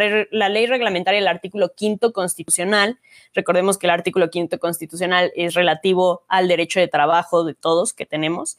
ley 0.49 0.67
reglamentaria 0.67 1.21
del 1.21 1.29
artículo 1.29 1.73
quinto 1.77 2.13
constitucional, 2.13 2.99
recordemos 3.35 3.79
que 3.79 3.87
el 3.87 3.93
artículo 3.93 4.31
quinto 4.31 4.59
constitucional 4.59 5.33
es 5.37 5.55
relativo 5.55 6.23
al 6.27 6.49
derecho 6.49 6.81
de 6.81 6.89
trabajo 6.89 7.45
de 7.45 7.55
todos 7.55 7.93
que 7.93 8.05
tenemos, 8.05 8.59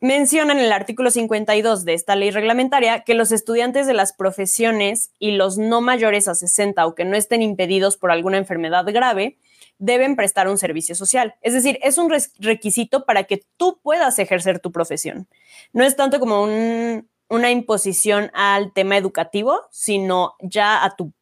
menciona 0.00 0.52
en 0.52 0.58
el 0.58 0.72
artículo 0.72 1.10
52 1.10 1.84
de 1.84 1.94
esta 1.94 2.16
ley 2.16 2.30
reglamentaria 2.30 3.04
que 3.04 3.14
los 3.14 3.32
estudiantes 3.32 3.86
de 3.86 3.94
las 3.94 4.12
profesiones 4.12 5.10
y 5.18 5.32
los 5.32 5.56
no 5.56 5.80
mayores 5.80 6.28
a 6.28 6.34
60 6.34 6.86
o 6.86 6.94
que 6.94 7.04
no 7.04 7.16
estén 7.16 7.42
impedidos 7.42 7.96
por 7.96 8.10
alguna 8.10 8.38
enfermedad 8.38 8.84
grave 8.86 9.38
deben 9.78 10.14
prestar 10.14 10.48
un 10.48 10.58
servicio 10.58 10.94
social. 10.94 11.34
Es 11.40 11.52
decir, 11.52 11.78
es 11.82 11.98
un 11.98 12.12
requisito 12.38 13.04
para 13.06 13.24
que 13.24 13.44
tú 13.56 13.80
puedas 13.82 14.18
ejercer 14.18 14.60
tu 14.60 14.72
profesión. 14.72 15.26
No 15.72 15.84
es 15.84 15.96
tanto 15.96 16.20
como 16.20 16.42
una 16.42 17.50
imposición 17.50 18.30
al 18.34 18.72
tema 18.72 18.96
educativo, 18.96 19.62
sino 19.70 20.34
ya 20.40 20.84
a 20.84 20.94
tu 20.96 21.12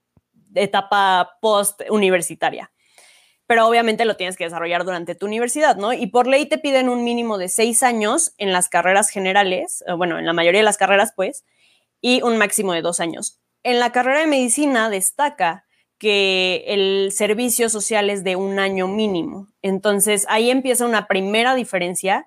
etapa 0.55 1.39
post 1.41 1.83
universitaria 1.89 2.72
pero 3.47 3.67
obviamente 3.67 4.05
lo 4.05 4.17
tienes 4.17 4.37
que 4.37 4.45
desarrollar 4.45 4.85
durante 4.85 5.15
tu 5.15 5.27
universidad, 5.27 5.77
¿no? 5.77 5.93
Y 5.93 6.07
por 6.07 6.27
ley 6.27 6.47
te 6.47 6.59
piden 6.59 6.89
un 6.89 7.05
mínimo 7.05 7.39
de 7.39 7.49
seis 7.49 7.83
años 7.83 8.35
en 8.39 8.53
las 8.53 8.69
carreras 8.69 9.11
generales, 9.11 9.85
eh, 9.87 9.93
bueno, 9.93 10.19
en 10.19 10.27
la 10.27 10.33
mayoría 10.33 10.61
de 10.61 10.65
las 10.65 10.79
carreras, 10.79 11.13
pues, 11.15 11.45
y 12.01 12.23
un 12.23 12.39
máximo 12.39 12.73
de 12.73 12.83
dos 12.83 13.01
años. 13.01 13.41
En 13.63 13.79
la 13.79 13.93
carrera 13.93 14.21
de 14.21 14.27
medicina 14.27 14.91
destaca 14.91 15.65
que 15.99 16.65
el 16.67 17.13
servicio 17.13 17.69
social 17.69 18.11
es 18.11 18.25
de 18.25 18.35
un 18.35 18.59
año 18.59 18.89
mínimo. 18.89 19.47
Entonces 19.63 20.27
ahí 20.29 20.51
empieza 20.51 20.85
una 20.85 21.07
primera 21.07 21.55
diferencia 21.55 22.27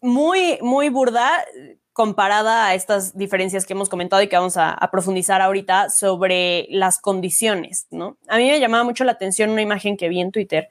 muy, 0.00 0.58
muy 0.62 0.88
burda 0.88 1.44
comparada 1.94 2.66
a 2.66 2.74
estas 2.74 3.16
diferencias 3.16 3.64
que 3.64 3.72
hemos 3.72 3.88
comentado 3.88 4.20
y 4.20 4.28
que 4.28 4.36
vamos 4.36 4.56
a, 4.56 4.76
profundizar 4.90 5.40
ahorita 5.40 5.90
sobre 5.90 6.66
las 6.68 7.00
condiciones, 7.00 7.86
¿no? 7.90 8.18
A 8.26 8.36
mí 8.36 8.50
me 8.50 8.58
llamaba 8.58 8.82
mucho 8.82 9.04
la 9.04 9.12
atención 9.12 9.50
una 9.50 9.62
imagen 9.62 9.96
que 9.96 10.08
vi 10.08 10.20
en 10.20 10.32
Twitter, 10.32 10.68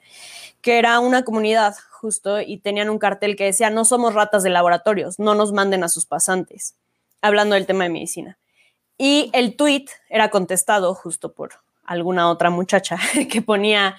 que 0.60 0.78
era 0.78 1.00
una 1.00 1.24
comunidad 1.24 1.74
justo 1.90 2.42
y 2.42 2.58
tenían 2.58 2.90
un 2.90 2.98
cartel 2.98 3.36
que 3.36 3.44
decía, 3.44 3.70
no 3.70 3.86
somos 3.86 4.12
ratas 4.12 4.42
de 4.42 4.50
laboratorios, 4.50 5.18
no 5.18 5.34
nos 5.34 5.52
manden 5.52 5.82
a 5.82 5.88
sus 5.88 6.04
pasantes, 6.04 6.76
hablando 7.22 7.54
del 7.54 7.66
tema 7.66 7.84
de 7.84 7.90
medicina. 7.90 8.38
Y 8.98 9.30
el 9.32 9.56
tweet 9.56 9.86
era 10.10 10.28
contestado 10.28 10.94
justo 10.94 11.32
por 11.32 11.52
alguna 11.84 12.28
otra 12.28 12.50
muchacha 12.50 12.98
que 13.30 13.40
ponía, 13.40 13.96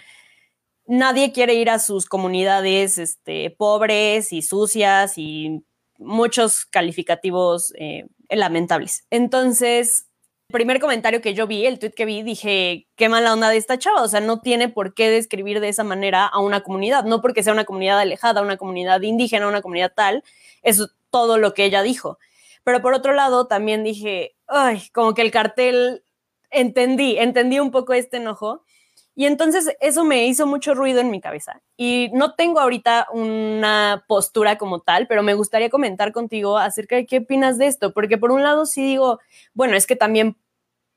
nadie 0.85 1.31
quiere 1.31 1.55
ir 1.55 1.71
a 1.71 1.79
sus 1.79 2.05
comunidades 2.05 2.99
este, 2.99 3.49
pobres 3.49 4.31
y 4.31 4.43
sucias 4.43 5.17
y 5.17 5.65
muchos 5.97 6.65
calificativos 6.65 7.73
eh, 7.77 8.05
lamentables. 8.29 9.05
Entonces, 9.09 10.07
el 10.49 10.53
primer 10.53 10.79
comentario 10.79 11.21
que 11.21 11.33
yo 11.33 11.47
vi, 11.47 11.65
el 11.65 11.79
tweet 11.79 11.91
que 11.91 12.05
vi, 12.05 12.21
dije, 12.23 12.87
qué 12.95 13.09
mala 13.09 13.33
onda 13.33 13.49
de 13.49 13.57
esta 13.57 13.79
chava, 13.79 14.03
o 14.03 14.07
sea, 14.07 14.19
no 14.19 14.41
tiene 14.41 14.69
por 14.69 14.93
qué 14.93 15.09
describir 15.09 15.59
de 15.59 15.69
esa 15.69 15.83
manera 15.83 16.25
a 16.25 16.39
una 16.39 16.61
comunidad, 16.61 17.03
no 17.05 17.21
porque 17.21 17.43
sea 17.43 17.53
una 17.53 17.65
comunidad 17.65 17.99
alejada, 17.99 18.41
una 18.41 18.57
comunidad 18.57 19.01
indígena, 19.01 19.47
una 19.47 19.61
comunidad 19.61 19.93
tal, 19.95 20.23
es 20.61 20.85
todo 21.09 21.37
lo 21.37 21.53
que 21.53 21.65
ella 21.65 21.81
dijo. 21.81 22.19
Pero 22.63 22.81
por 22.81 22.93
otro 22.93 23.13
lado, 23.13 23.47
también 23.47 23.83
dije, 23.83 24.35
ay, 24.47 24.83
como 24.93 25.13
que 25.13 25.21
el 25.21 25.31
cartel, 25.31 26.03
entendí, 26.51 27.17
entendí 27.17 27.59
un 27.59 27.71
poco 27.71 27.93
este 27.93 28.17
enojo 28.17 28.64
y 29.15 29.25
entonces 29.25 29.69
eso 29.79 30.03
me 30.03 30.27
hizo 30.27 30.45
mucho 30.45 30.73
ruido 30.73 30.99
en 30.99 31.09
mi 31.09 31.21
cabeza. 31.21 31.61
Y 31.77 32.09
no 32.13 32.35
tengo 32.35 32.59
ahorita 32.59 33.07
una 33.13 34.03
postura 34.07 34.57
como 34.57 34.81
tal, 34.81 35.07
pero 35.07 35.23
me 35.23 35.33
gustaría 35.33 35.69
comentar 35.69 36.11
contigo 36.11 36.57
acerca 36.57 36.97
de 36.97 37.05
qué 37.05 37.19
opinas 37.19 37.57
de 37.57 37.67
esto, 37.67 37.93
porque 37.93 38.17
por 38.17 38.31
un 38.31 38.43
lado 38.43 38.65
sí 38.65 38.83
digo, 38.83 39.19
bueno, 39.53 39.77
es 39.77 39.87
que 39.87 39.95
también 39.95 40.35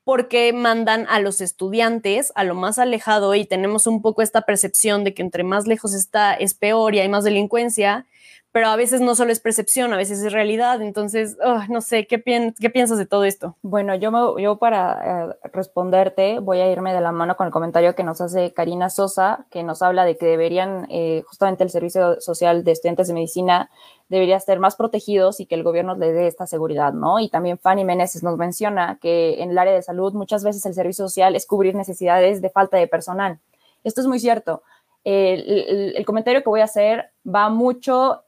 porque 0.03 0.51
mandan 0.53 1.05
a 1.07 1.19
los 1.19 1.39
estudiantes 1.39 2.31
a 2.35 2.43
lo 2.43 2.55
más 2.55 2.79
alejado 2.79 3.35
y 3.35 3.45
tenemos 3.45 3.87
un 3.87 4.01
poco 4.01 4.21
esta 4.21 4.41
percepción 4.41 5.03
de 5.03 5.13
que 5.13 5.21
entre 5.21 5.43
más 5.43 5.67
lejos 5.67 5.93
está 5.93 6.33
es 6.33 6.55
peor 6.55 6.95
y 6.95 6.99
hay 6.99 7.09
más 7.09 7.23
delincuencia, 7.23 8.05
pero 8.51 8.67
a 8.67 8.75
veces 8.75 8.99
no 8.99 9.13
solo 9.13 9.31
es 9.31 9.39
percepción, 9.39 9.93
a 9.93 9.97
veces 9.97 10.23
es 10.23 10.33
realidad. 10.33 10.81
Entonces, 10.81 11.37
oh, 11.45 11.61
no 11.69 11.81
sé, 11.81 12.07
¿qué, 12.07 12.21
¿qué, 12.59 12.69
piensas 12.71 12.97
de 12.97 13.05
todo 13.05 13.23
esto? 13.23 13.55
Bueno, 13.61 13.93
yo, 13.93 14.39
yo 14.39 14.57
para 14.57 15.29
eh, 15.29 15.49
responderte 15.53 16.39
voy 16.39 16.59
a 16.59 16.71
irme 16.71 16.91
de 16.93 17.01
la 17.01 17.11
mano 17.11 17.37
con 17.37 17.45
el 17.45 17.53
comentario 17.53 17.93
que 17.93 18.03
nos 18.03 18.21
hace 18.21 18.51
Karina 18.51 18.89
Sosa, 18.89 19.45
que 19.51 19.61
nos 19.61 19.83
habla 19.83 20.03
de 20.03 20.17
que 20.17 20.25
deberían, 20.25 20.87
eh, 20.89 21.23
justamente 21.27 21.63
el 21.63 21.69
Servicio 21.69 22.19
Social 22.21 22.63
de 22.63 22.71
Estudiantes 22.71 23.07
de 23.07 23.13
Medicina 23.13 23.69
debería 24.07 24.39
ser 24.39 24.59
más 24.59 24.75
protegidos 24.75 25.39
y 25.39 25.45
que 25.45 25.53
el 25.53 25.61
gobierno 25.61 25.95
le 25.95 26.11
dé 26.11 26.25
esta 26.25 26.47
seguridad, 26.47 26.93
¿no? 26.93 27.19
Y 27.19 27.29
también 27.29 27.59
Fanny 27.59 27.85
Meneses 27.85 28.23
nos 28.23 28.35
menciona 28.37 28.97
que 28.99 29.43
en 29.43 29.51
el 29.51 29.57
área 29.59 29.73
de 29.73 29.83
salud 29.83 30.13
muchas 30.13 30.43
veces 30.43 30.65
el 30.65 30.73
servicio 30.73 31.07
social 31.07 31.35
es 31.35 31.45
cubrir 31.45 31.75
necesidades 31.75 32.41
de 32.41 32.49
falta 32.49 32.77
de 32.77 32.87
personal. 32.87 33.37
Esto 33.83 34.01
es 34.01 34.07
muy 34.07 34.19
cierto. 34.19 34.63
el, 35.03 35.93
el 35.95 36.05
comentario 36.05 36.41
que 36.41 36.49
voy 36.49 36.61
a 36.61 36.65
hacer 36.65 37.11
va 37.23 37.49
mucho 37.49 38.23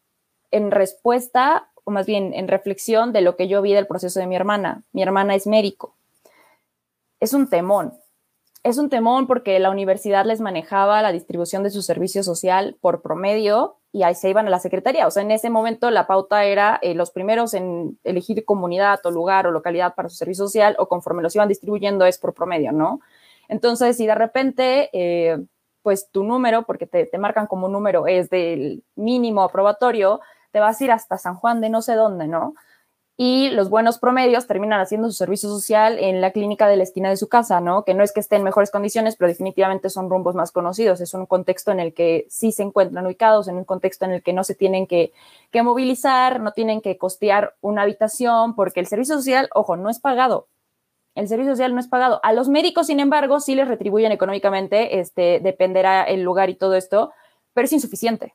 en 0.51 0.71
respuesta, 0.71 1.69
o 1.83 1.91
más 1.91 2.05
bien 2.05 2.33
en 2.33 2.47
reflexión 2.47 3.13
de 3.13 3.21
lo 3.21 3.35
que 3.35 3.47
yo 3.47 3.61
vi 3.61 3.73
del 3.73 3.87
proceso 3.87 4.19
de 4.19 4.27
mi 4.27 4.35
hermana. 4.35 4.83
Mi 4.91 5.01
hermana 5.01 5.35
es 5.35 5.47
médico. 5.47 5.95
Es 7.19 7.33
un 7.33 7.49
temón. 7.49 7.93
Es 8.63 8.77
un 8.77 8.89
temón 8.89 9.25
porque 9.25 9.57
la 9.59 9.71
universidad 9.71 10.25
les 10.25 10.39
manejaba 10.39 11.01
la 11.01 11.11
distribución 11.11 11.63
de 11.63 11.71
su 11.71 11.81
servicio 11.81 12.21
social 12.21 12.77
por 12.79 13.01
promedio 13.01 13.77
y 13.91 14.03
ahí 14.03 14.13
se 14.15 14.29
iban 14.29 14.47
a 14.47 14.51
la 14.51 14.59
secretaría. 14.59 15.07
O 15.07 15.11
sea, 15.11 15.23
en 15.23 15.31
ese 15.31 15.49
momento 15.49 15.89
la 15.89 16.05
pauta 16.05 16.45
era 16.45 16.79
eh, 16.81 16.93
los 16.93 17.11
primeros 17.11 17.53
en 17.53 17.97
elegir 18.03 18.45
comunidad 18.45 18.99
o 19.03 19.11
lugar 19.11 19.47
o 19.47 19.51
localidad 19.51 19.95
para 19.95 20.09
su 20.09 20.15
servicio 20.15 20.45
social 20.45 20.75
o 20.77 20.87
conforme 20.87 21.23
los 21.23 21.35
iban 21.35 21.47
distribuyendo 21.47 22.05
es 22.05 22.19
por 22.19 22.33
promedio, 22.33 22.71
¿no? 22.71 23.01
Entonces, 23.49 23.97
si 23.97 24.05
de 24.05 24.15
repente, 24.15 24.89
eh, 24.93 25.43
pues 25.81 26.09
tu 26.09 26.23
número, 26.23 26.63
porque 26.63 26.87
te, 26.87 27.05
te 27.05 27.17
marcan 27.17 27.47
como 27.47 27.67
número, 27.67 28.07
es 28.07 28.29
del 28.29 28.83
mínimo 28.95 29.41
aprobatorio, 29.41 30.21
te 30.51 30.59
vas 30.59 30.79
a 30.79 30.83
ir 30.83 30.91
hasta 30.91 31.17
San 31.17 31.35
Juan 31.35 31.61
de 31.61 31.69
no 31.69 31.81
sé 31.81 31.95
dónde, 31.95 32.27
¿no? 32.27 32.53
Y 33.23 33.49
los 33.51 33.69
buenos 33.69 33.99
promedios 33.99 34.47
terminan 34.47 34.79
haciendo 34.79 35.07
su 35.07 35.13
servicio 35.13 35.47
social 35.47 35.99
en 35.99 36.21
la 36.21 36.31
clínica 36.31 36.67
de 36.67 36.75
la 36.75 36.81
esquina 36.81 37.09
de 37.09 37.17
su 37.17 37.29
casa, 37.29 37.61
¿no? 37.61 37.83
Que 37.85 37.93
no 37.93 38.03
es 38.03 38.13
que 38.13 38.19
esté 38.19 38.37
en 38.37 38.43
mejores 38.43 38.71
condiciones, 38.71 39.15
pero 39.15 39.27
definitivamente 39.27 39.91
son 39.91 40.09
rumbos 40.09 40.33
más 40.33 40.51
conocidos. 40.51 41.01
Es 41.01 41.13
un 41.13 41.27
contexto 41.27 41.71
en 41.71 41.79
el 41.79 41.93
que 41.93 42.25
sí 42.29 42.51
se 42.51 42.63
encuentran 42.63 43.05
ubicados, 43.05 43.47
en 43.47 43.57
un 43.57 43.63
contexto 43.63 44.05
en 44.05 44.11
el 44.13 44.23
que 44.23 44.33
no 44.33 44.43
se 44.43 44.55
tienen 44.55 44.87
que, 44.87 45.13
que 45.51 45.61
movilizar, 45.61 46.39
no 46.39 46.53
tienen 46.53 46.81
que 46.81 46.97
costear 46.97 47.55
una 47.61 47.83
habitación, 47.83 48.55
porque 48.55 48.79
el 48.79 48.87
servicio 48.87 49.15
social, 49.15 49.49
ojo, 49.53 49.75
no 49.75 49.91
es 49.91 49.99
pagado. 49.99 50.47
El 51.13 51.27
servicio 51.27 51.51
social 51.51 51.75
no 51.75 51.79
es 51.79 51.87
pagado. 51.87 52.21
A 52.23 52.33
los 52.33 52.49
médicos, 52.49 52.87
sin 52.87 52.99
embargo, 52.99 53.39
sí 53.39 53.53
les 53.53 53.67
retribuyen 53.67 54.11
económicamente, 54.11 54.99
este, 54.99 55.39
dependerá 55.41 56.03
el 56.05 56.23
lugar 56.23 56.49
y 56.49 56.55
todo 56.55 56.73
esto, 56.73 57.11
pero 57.53 57.65
es 57.65 57.73
insuficiente. 57.73 58.33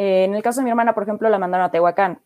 Eh, 0.00 0.24
en 0.24 0.34
el 0.34 0.42
caso 0.42 0.60
de 0.60 0.64
mi 0.64 0.70
hermana, 0.70 0.94
por 0.94 1.02
ejemplo, 1.02 1.28
la 1.28 1.38
mandaron 1.38 1.66
a 1.66 1.70
Tehuacán. 1.70 2.22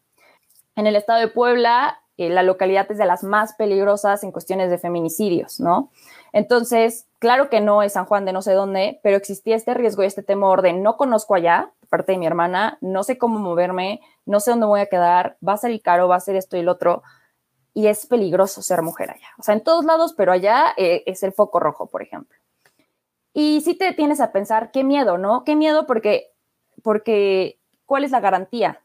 En 0.76 0.86
el 0.86 0.94
estado 0.94 1.18
de 1.18 1.26
Puebla, 1.26 1.98
eh, 2.16 2.30
la 2.30 2.44
localidad 2.44 2.88
es 2.88 2.98
de 2.98 3.04
las 3.04 3.24
más 3.24 3.54
peligrosas 3.54 4.22
en 4.22 4.30
cuestiones 4.30 4.70
de 4.70 4.78
feminicidios, 4.78 5.58
¿no? 5.58 5.90
Entonces, 6.32 7.08
claro 7.18 7.50
que 7.50 7.60
no 7.60 7.82
es 7.82 7.94
San 7.94 8.04
Juan 8.04 8.26
de 8.26 8.32
no 8.32 8.42
sé 8.42 8.52
dónde, 8.52 9.00
pero 9.02 9.16
existía 9.16 9.56
este 9.56 9.74
riesgo 9.74 10.04
y 10.04 10.06
este 10.06 10.22
temor 10.22 10.62
de 10.62 10.72
no 10.72 10.96
conozco 10.96 11.34
allá, 11.34 11.72
parte 11.88 12.12
de 12.12 12.18
mi 12.18 12.26
hermana, 12.26 12.78
no 12.80 13.02
sé 13.02 13.18
cómo 13.18 13.40
moverme, 13.40 14.00
no 14.24 14.38
sé 14.38 14.52
dónde 14.52 14.66
voy 14.66 14.78
a 14.78 14.86
quedar, 14.86 15.36
va 15.44 15.54
a 15.54 15.56
ser 15.56 15.82
caro, 15.82 16.06
va 16.06 16.14
a 16.14 16.20
ser 16.20 16.36
esto 16.36 16.56
y 16.56 16.62
lo 16.62 16.70
otro, 16.70 17.02
y 17.72 17.88
es 17.88 18.06
peligroso 18.06 18.62
ser 18.62 18.82
mujer 18.82 19.10
allá. 19.10 19.26
O 19.36 19.42
sea, 19.42 19.52
en 19.52 19.64
todos 19.64 19.84
lados, 19.84 20.14
pero 20.16 20.30
allá 20.30 20.74
eh, 20.76 21.02
es 21.06 21.24
el 21.24 21.32
foco 21.32 21.58
rojo, 21.58 21.86
por 21.86 22.02
ejemplo. 22.02 22.38
Y 23.32 23.62
si 23.62 23.74
te 23.74 23.92
tienes 23.94 24.20
a 24.20 24.30
pensar, 24.30 24.70
qué 24.70 24.84
miedo, 24.84 25.18
¿no? 25.18 25.42
Qué 25.42 25.56
miedo 25.56 25.88
porque, 25.88 26.30
porque 26.84 27.58
¿cuál 27.86 28.04
es 28.04 28.10
la 28.10 28.20
garantía? 28.20 28.80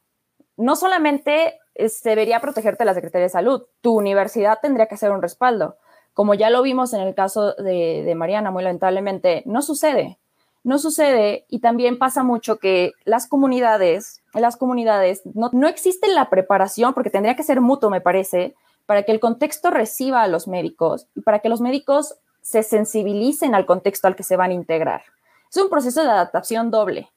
No 0.58 0.76
solamente 0.76 1.60
se 1.88 2.10
debería 2.10 2.42
protegerte 2.42 2.86
la 2.86 2.94
Secretaría 2.94 3.24
de 3.24 3.30
Salud, 3.30 3.64
tu 3.82 3.98
universidad 3.98 4.60
tendría 4.62 4.88
que 4.88 4.96
hacer 4.96 5.12
un 5.12 5.22
respaldo. 5.22 5.78
Como 6.14 6.34
ya 6.34 6.50
lo 6.50 6.62
vimos 6.62 6.94
en 6.94 7.02
el 7.02 7.16
caso 7.16 7.54
de, 7.54 8.14
Mariana, 8.16 8.52
muy 8.52 8.64
lamentablemente, 8.64 9.44
no 9.46 9.62
sucede. 9.62 10.18
No 10.64 10.78
sucede 10.78 11.46
y 11.48 11.60
también 11.60 11.98
pasa 11.98 12.24
mucho 12.24 12.58
que 12.58 12.92
las 13.06 13.28
comunidades, 13.28 14.22
las 14.34 14.58
comunidades, 14.58 15.22
no, 15.34 15.50
no 15.54 15.70
existe 15.70 16.10
la 16.10 16.30
preparación, 16.30 16.94
porque 16.94 17.10
tendría 17.10 17.38
que 17.38 17.44
ser 17.44 17.62
mutuo, 17.62 17.90
me 17.90 18.02
parece, 18.02 18.56
para 18.86 19.04
que 19.04 19.14
el 19.14 19.22
contexto 19.22 19.70
reciba 19.70 20.22
a 20.22 20.28
los 20.28 20.50
médicos 20.50 21.08
y 21.16 21.22
para 21.22 21.40
que 21.40 21.48
los 21.48 21.62
médicos 21.62 22.16
se 22.42 22.64
sensibilicen 22.64 23.56
al 23.56 23.66
contexto 23.66 24.08
al 24.08 24.18
que 24.18 24.24
se 24.24 24.36
van 24.36 24.52
a 24.52 24.56
integrar. 24.56 25.04
Es 25.50 25.58
un 25.58 25.70
proceso 25.70 26.04
de 26.04 26.10
adaptación 26.10 26.72
doble 26.72 27.10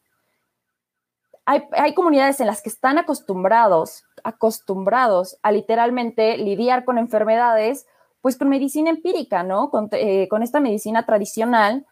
hay, 1.44 1.94
comunidades 1.94 2.40
en 2.40 2.46
las 2.46 2.62
que 2.62 2.68
están 2.68 2.98
acostumbrados, 2.98 4.04
acostumbrados 4.22 5.38
a 5.42 5.50
literalmente 5.50 6.36
lidiar 6.38 6.84
con 6.84 6.98
enfermedades, 6.98 7.86
pues 8.20 8.36
con 8.36 8.48
medicina 8.48 8.90
empírica, 8.90 9.42
¿no? 9.42 9.70
Con, 9.70 9.88
eh, 9.92 10.28
esta 10.40 10.60
medicina 10.60 11.04
tradicional, 11.04 11.84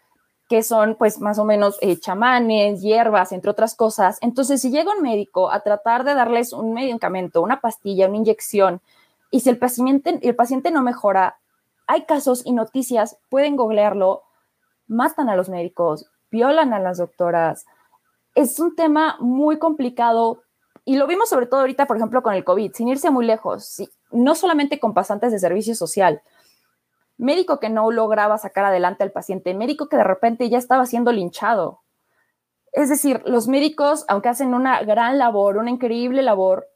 que 0.49 0.63
son 0.63 0.97
pues 0.97 1.21
más 1.21 1.39
o 1.39 1.45
menos 1.45 1.79
eh, 1.81 1.99
chamanes, 1.99 2.81
hierbas, 2.81 3.33
entre 3.33 3.51
otras 3.51 3.75
cosas. 3.75 4.19
Entonces, 4.21 4.61
si 4.61 4.71
llega 4.71 4.95
un 4.95 5.03
médico 5.03 5.51
a 5.51 5.61
tratar 5.61 6.05
de 6.05 6.15
darles 6.15 6.53
un 6.53 6.73
medicamento, 6.73 7.43
una 7.43 7.61
pastilla, 7.61 8.09
una 8.09 8.19
inyección, 8.19 8.81
y 9.33 9.41
si 9.41 9.51
el 9.51 9.59
paciente, 9.59 10.19
el 10.23 10.37
paciente 10.37 10.71
no 10.71 10.83
mejora, 10.83 11.39
hay 11.87 12.03
casos 12.03 12.43
y 12.45 12.53
noticias, 12.53 13.19
pueden 13.29 13.57
googlearlo, 13.57 14.23
matan 14.87 15.29
a 15.29 15.37
los 15.37 15.49
médicos, 15.49 16.07
violan 16.31 16.73
a 16.73 16.79
las 16.79 16.99
doctoras, 16.99 17.67
es 18.35 18.59
un 18.61 18.75
tema 18.77 19.17
muy 19.21 19.59
complicado 19.59 20.43
y 20.85 20.97
lo 20.97 21.07
vimos 21.07 21.29
sobre 21.29 21.47
todo 21.47 21.61
ahorita, 21.61 21.87
por 21.87 21.97
ejemplo, 21.97 22.23
con 22.23 22.35
el 22.35 22.45
COVID, 22.45 22.73
sin 22.73 22.89
irse 22.89 23.11
muy 23.11 23.27
lejos, 23.27 23.83
no 24.11 24.35
solamente 24.35 24.81
con 24.81 24.95
pasantes 24.95 25.31
de 25.31 25.39
servicio 25.39 25.75
social, 25.75 26.23
médico 27.17 27.61
que 27.61 27.69
no 27.69 27.91
lograba 27.91 28.39
sacar 28.39 28.65
adelante 28.65 29.05
al 29.05 29.13
paciente, 29.13 29.55
médico 29.55 29.89
que 29.89 29.97
de 29.97 30.05
repente 30.05 30.49
ya 30.49 30.59
estaba 30.59 30.87
siendo 30.87 31.13
linchado. 31.13 31.81
Es 32.73 32.89
decir, 32.89 33.23
los 33.27 33.47
médicos, 33.47 34.05
aunque 34.09 34.31
hacen 34.31 34.55
una 34.55 34.83
gran 34.83 35.19
labor, 35.19 35.59
una 35.59 35.71
increíble 35.71 36.23
labor, 36.23 36.67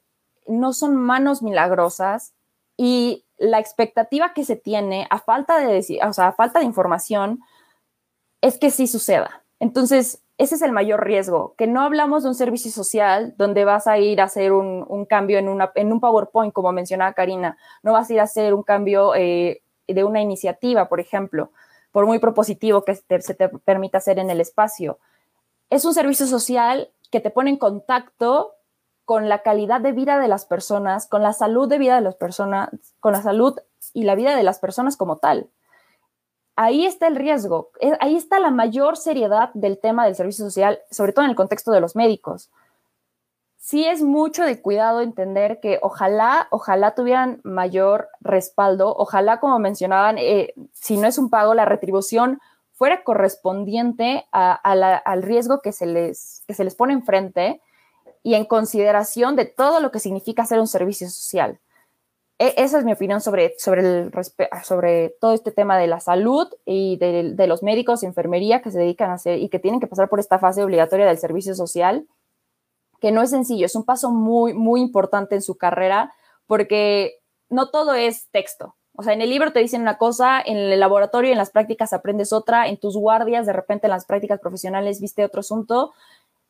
no 0.47 0.73
son 0.73 0.95
manos 0.95 1.41
milagrosas 1.41 2.33
y 2.77 3.25
la 3.37 3.59
expectativa 3.59 4.33
que 4.33 4.45
se 4.45 4.55
tiene 4.55 5.07
a 5.09 5.19
falta 5.19 5.57
de, 5.57 5.79
o 6.05 6.13
sea, 6.13 6.27
a 6.27 6.33
falta 6.33 6.59
de 6.59 6.65
información 6.65 7.39
es 8.41 8.57
que 8.59 8.69
sí 8.69 8.87
suceda. 8.87 9.43
Entonces, 9.59 10.21
ese 10.37 10.55
es 10.55 10.61
el 10.61 10.73
mayor 10.73 11.05
riesgo, 11.05 11.55
que 11.57 11.65
no 11.65 11.81
hablamos 11.81 12.23
de 12.23 12.29
un 12.29 12.35
servicio 12.35 12.69
social 12.69 13.33
donde 13.37 13.63
vas 13.63 13.87
a 13.87 13.97
ir 13.99 14.19
a 14.19 14.25
hacer 14.25 14.51
un, 14.51 15.05
cambio 15.05 15.37
en, 15.37 15.47
un 15.47 15.99
PowerPoint, 16.01 16.51
como 16.51 16.71
mencionaba 16.73 17.13
Karina, 17.13 17.57
no 17.83 17.93
vas 17.93 18.09
a 18.09 18.13
ir 18.13 18.19
a 18.19 18.23
hacer 18.23 18.53
un 18.53 18.63
cambio 18.63 19.15
eh, 19.15 19.61
de 19.87 20.03
una 20.03 20.21
iniciativa, 20.21 20.89
por 20.89 20.99
ejemplo, 20.99 21.51
por 21.91 22.05
muy 22.05 22.19
propositivo 22.19 22.83
que 22.83 22.95
se 22.95 23.33
te 23.33 23.47
permita 23.47 23.99
hacer 23.99 24.19
en 24.19 24.29
el 24.29 24.41
espacio. 24.41 24.99
Es 25.69 25.85
un 25.85 25.93
servicio 25.93 26.27
social 26.27 26.89
que 27.11 27.21
te 27.21 27.29
pone 27.29 27.51
en 27.51 27.57
contacto 27.57 28.55
con 29.05 29.29
la 29.29 29.41
calidad 29.41 29.79
de 29.79 29.93
vida 29.93 30.19
de 30.19 30.27
las 30.27 30.45
personas, 30.45 31.07
con 31.07 31.23
la 31.23 31.31
salud 31.31 31.69
de 31.69 31.77
vida 31.77 31.95
de 31.95 32.01
las 32.01 32.15
personas, 32.15 32.69
con 32.99 33.13
la 33.13 33.21
salud 33.21 33.57
y 33.93 34.03
la 34.03 34.15
vida 34.15 34.35
de 34.35 34.43
las 34.43 34.59
personas 34.59 34.97
como 34.97 35.17
tal 35.17 35.49
ahí 36.55 36.85
está 36.85 37.07
el 37.07 37.15
riesgo, 37.15 37.71
eh, 37.79 37.97
ahí 37.99 38.15
está 38.15 38.39
la 38.39 38.51
mayor 38.51 38.97
seriedad 38.97 39.51
del 39.53 39.79
tema 39.79 40.05
del 40.05 40.15
servicio 40.15 40.45
social, 40.45 40.79
sobre 40.91 41.13
todo 41.13 41.25
en 41.25 41.31
el 41.31 41.37
contexto 41.37 41.71
de 41.71 41.81
los 41.81 41.95
médicos. 41.95 42.49
Sí 43.57 43.85
es 43.85 44.03
mucho 44.03 44.43
de 44.43 44.61
cuidado 44.61 45.01
entender 45.01 45.59
que 45.59 45.79
ojalá, 45.81 46.47
ojalá 46.51 46.93
tuvieran 46.93 47.41
mayor 47.43 48.09
respaldo, 48.21 48.93
ojalá, 48.95 49.39
como 49.39 49.57
mencionaban, 49.57 50.17
eh, 50.19 50.53
si 50.71 50.97
no 50.97 51.07
es 51.07 51.17
un 51.17 51.29
pago, 51.29 51.55
la 51.55 51.65
retribución 51.65 52.39
fuera 52.73 53.03
correspondiente 53.03 54.27
al 54.31 55.23
riesgo 55.23 55.61
que 55.61 55.71
se, 55.71 55.85
les, 55.85 56.43
que 56.45 56.53
se 56.53 56.63
les 56.63 56.75
pone 56.75 56.93
enfrente 56.93 57.61
y 58.21 58.35
en 58.35 58.45
consideración 58.45 59.35
de 59.35 59.45
todo 59.45 59.79
lo 59.79 59.91
que 59.91 59.99
significa 59.99 60.43
hacer 60.43 60.59
un 60.59 60.67
servicio 60.67 61.09
social. 61.09 61.59
E, 62.37 62.53
esa 62.57 62.79
es 62.79 62.85
mi 62.85 62.91
opinión 62.91 63.21
sobre, 63.21 63.55
el, 63.67 64.11
sobre 64.63 65.15
todo 65.21 65.33
este 65.33 65.51
tema 65.51 65.77
de 65.77 65.87
la 65.87 65.99
salud 65.99 66.47
y 66.65 66.97
de, 66.97 67.47
los 67.47 67.63
médicos 67.63 68.03
enfermería 68.03 68.61
que 68.61 68.71
se 68.71 68.79
dedican 68.79 69.09
a 69.09 69.13
hacer 69.13 69.39
y 69.39 69.49
que 69.49 69.59
tienen 69.59 69.79
que 69.79 69.87
pasar 69.87 70.09
por 70.09 70.19
esta 70.19 70.37
fase 70.37 70.63
obligatoria 70.63 71.05
del 71.05 71.17
servicio 71.17 71.55
social, 71.55 72.07
que 72.99 73.11
no 73.11 73.21
es 73.21 73.29
sencillo, 73.29 73.65
es 73.65 73.75
un 73.75 73.85
paso 73.85 74.11
muy, 74.11 74.53
muy 74.53 74.81
importante 74.81 75.35
en 75.35 75.41
su 75.41 75.55
carrera 75.55 76.13
porque 76.45 77.19
no 77.49 77.69
todo 77.69 77.93
es 77.93 78.29
texto. 78.31 78.75
O 78.97 79.03
sea, 79.03 79.13
en 79.13 79.21
el 79.21 79.29
libro 79.29 79.51
te 79.51 79.59
dicen 79.59 79.81
una 79.81 79.97
cosa, 79.97 80.41
en 80.45 80.57
el 80.57 80.79
laboratorio, 80.79 81.31
en 81.31 81.37
las 81.37 81.51
prácticas 81.51 81.91
aprendes 81.91 82.31
otra, 82.31 82.67
en 82.67 82.77
tus 82.77 82.95
guardias, 82.95 83.45
de 83.45 83.53
repente 83.53 83.87
en 83.87 83.91
las 83.91 84.05
prácticas 84.05 84.39
profesionales 84.39 85.01
viste 85.01 85.25
otro 85.25 85.41
asunto 85.41 85.93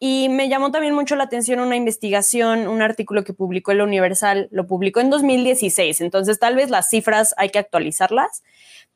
Y 0.04 0.28
me 0.30 0.48
llamó 0.48 0.72
también 0.72 0.94
mucho 0.94 1.14
la 1.14 1.24
atención 1.24 1.60
una 1.60 1.76
investigación, 1.76 2.66
un 2.66 2.82
artículo 2.82 3.22
que 3.22 3.34
publicó 3.34 3.70
el 3.70 3.82
Universal, 3.82 4.48
lo 4.50 4.66
publicó 4.66 4.98
en 4.98 5.10
2016, 5.10 6.00
entonces 6.00 6.40
tal 6.40 6.56
vez 6.56 6.70
las 6.70 6.88
cifras 6.88 7.34
hay 7.36 7.50
que 7.50 7.60
actualizarlas, 7.60 8.42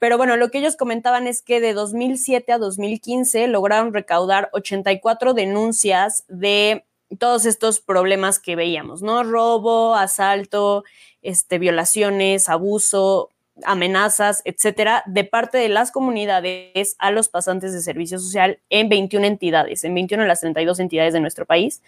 pero 0.00 0.18
bueno, 0.18 0.36
lo 0.36 0.50
que 0.50 0.58
ellos 0.58 0.76
comentaban 0.76 1.28
es 1.28 1.42
que 1.42 1.60
de 1.60 1.74
2007 1.74 2.52
a 2.52 2.58
2015 2.58 3.46
lograron 3.46 3.94
recaudar 3.94 4.50
84 4.52 5.32
denuncias 5.32 6.24
de 6.26 6.84
todos 7.18 7.46
estos 7.46 7.80
problemas 7.80 8.38
que 8.38 8.56
veíamos, 8.56 9.02
¿no? 9.02 9.22
Robo, 9.22 9.94
asalto, 9.94 10.84
este, 11.22 11.58
violaciones, 11.58 12.48
abuso, 12.48 13.30
amenazas, 13.64 14.42
etcétera, 14.44 15.02
de 15.06 15.24
parte 15.24 15.58
de 15.58 15.68
las 15.68 15.90
comunidades 15.90 16.96
a 16.98 17.10
los 17.10 17.28
pasantes 17.28 17.72
de 17.72 17.80
servicio 17.80 18.18
social 18.18 18.60
en 18.70 18.88
21 18.88 19.26
entidades, 19.26 19.84
en 19.84 19.94
21 19.94 20.22
de 20.24 20.28
las 20.28 20.40
32 20.40 20.80
entidades 20.80 21.12
de 21.12 21.20
nuestro 21.20 21.46
país. 21.46 21.82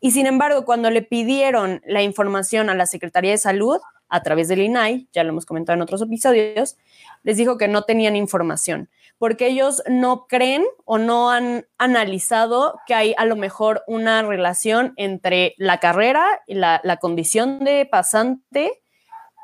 Y 0.00 0.12
sin 0.12 0.26
embargo, 0.26 0.64
cuando 0.64 0.90
le 0.90 1.02
pidieron 1.02 1.82
la 1.84 2.02
información 2.02 2.70
a 2.70 2.74
la 2.74 2.86
Secretaría 2.86 3.32
de 3.32 3.38
Salud 3.38 3.78
a 4.08 4.22
través 4.22 4.48
del 4.48 4.62
INAI, 4.62 5.08
ya 5.12 5.24
lo 5.24 5.30
hemos 5.30 5.44
comentado 5.44 5.74
en 5.74 5.82
otros 5.82 6.00
episodios, 6.00 6.78
les 7.22 7.36
dijo 7.36 7.58
que 7.58 7.68
no 7.68 7.82
tenían 7.82 8.16
información 8.16 8.88
porque 9.20 9.48
ellos 9.48 9.82
no 9.86 10.26
creen 10.28 10.64
o 10.86 10.96
no 10.96 11.30
han 11.30 11.66
analizado 11.76 12.80
que 12.86 12.94
hay 12.94 13.14
a 13.18 13.26
lo 13.26 13.36
mejor 13.36 13.84
una 13.86 14.22
relación 14.22 14.94
entre 14.96 15.54
la 15.58 15.78
carrera 15.78 16.26
y 16.46 16.54
la, 16.54 16.80
condición 17.02 17.62
de 17.62 17.84
pasante 17.84 18.80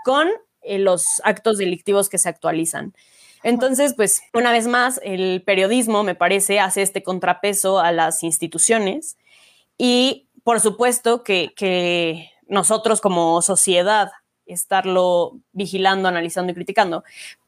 con 0.02 0.28
eh, 0.62 0.78
los 0.78 1.20
actos 1.24 1.58
delictivos 1.58 2.08
que 2.08 2.16
se 2.16 2.30
actualizan. 2.30 2.94
Entonces, 3.42 3.92
pues 3.92 4.22
una 4.32 4.50
vez 4.50 4.66
más, 4.66 4.98
el 5.04 5.42
periodismo, 5.44 6.04
me 6.04 6.14
parece, 6.14 6.58
hace 6.58 6.80
este 6.80 7.02
contrapeso 7.02 7.78
a 7.78 7.92
las 7.92 8.22
instituciones 8.22 9.18
y 9.76 10.26
por 10.42 10.60
supuesto 10.60 11.22
que, 11.22 11.52
que 11.54 12.30
nosotros 12.48 13.02
como 13.02 13.42
sociedad 13.42 14.10
estarlo 14.46 15.38
vigilando, 15.52 16.08
analizando 16.08 16.52
y 16.52 16.54
criticando. 16.54 17.04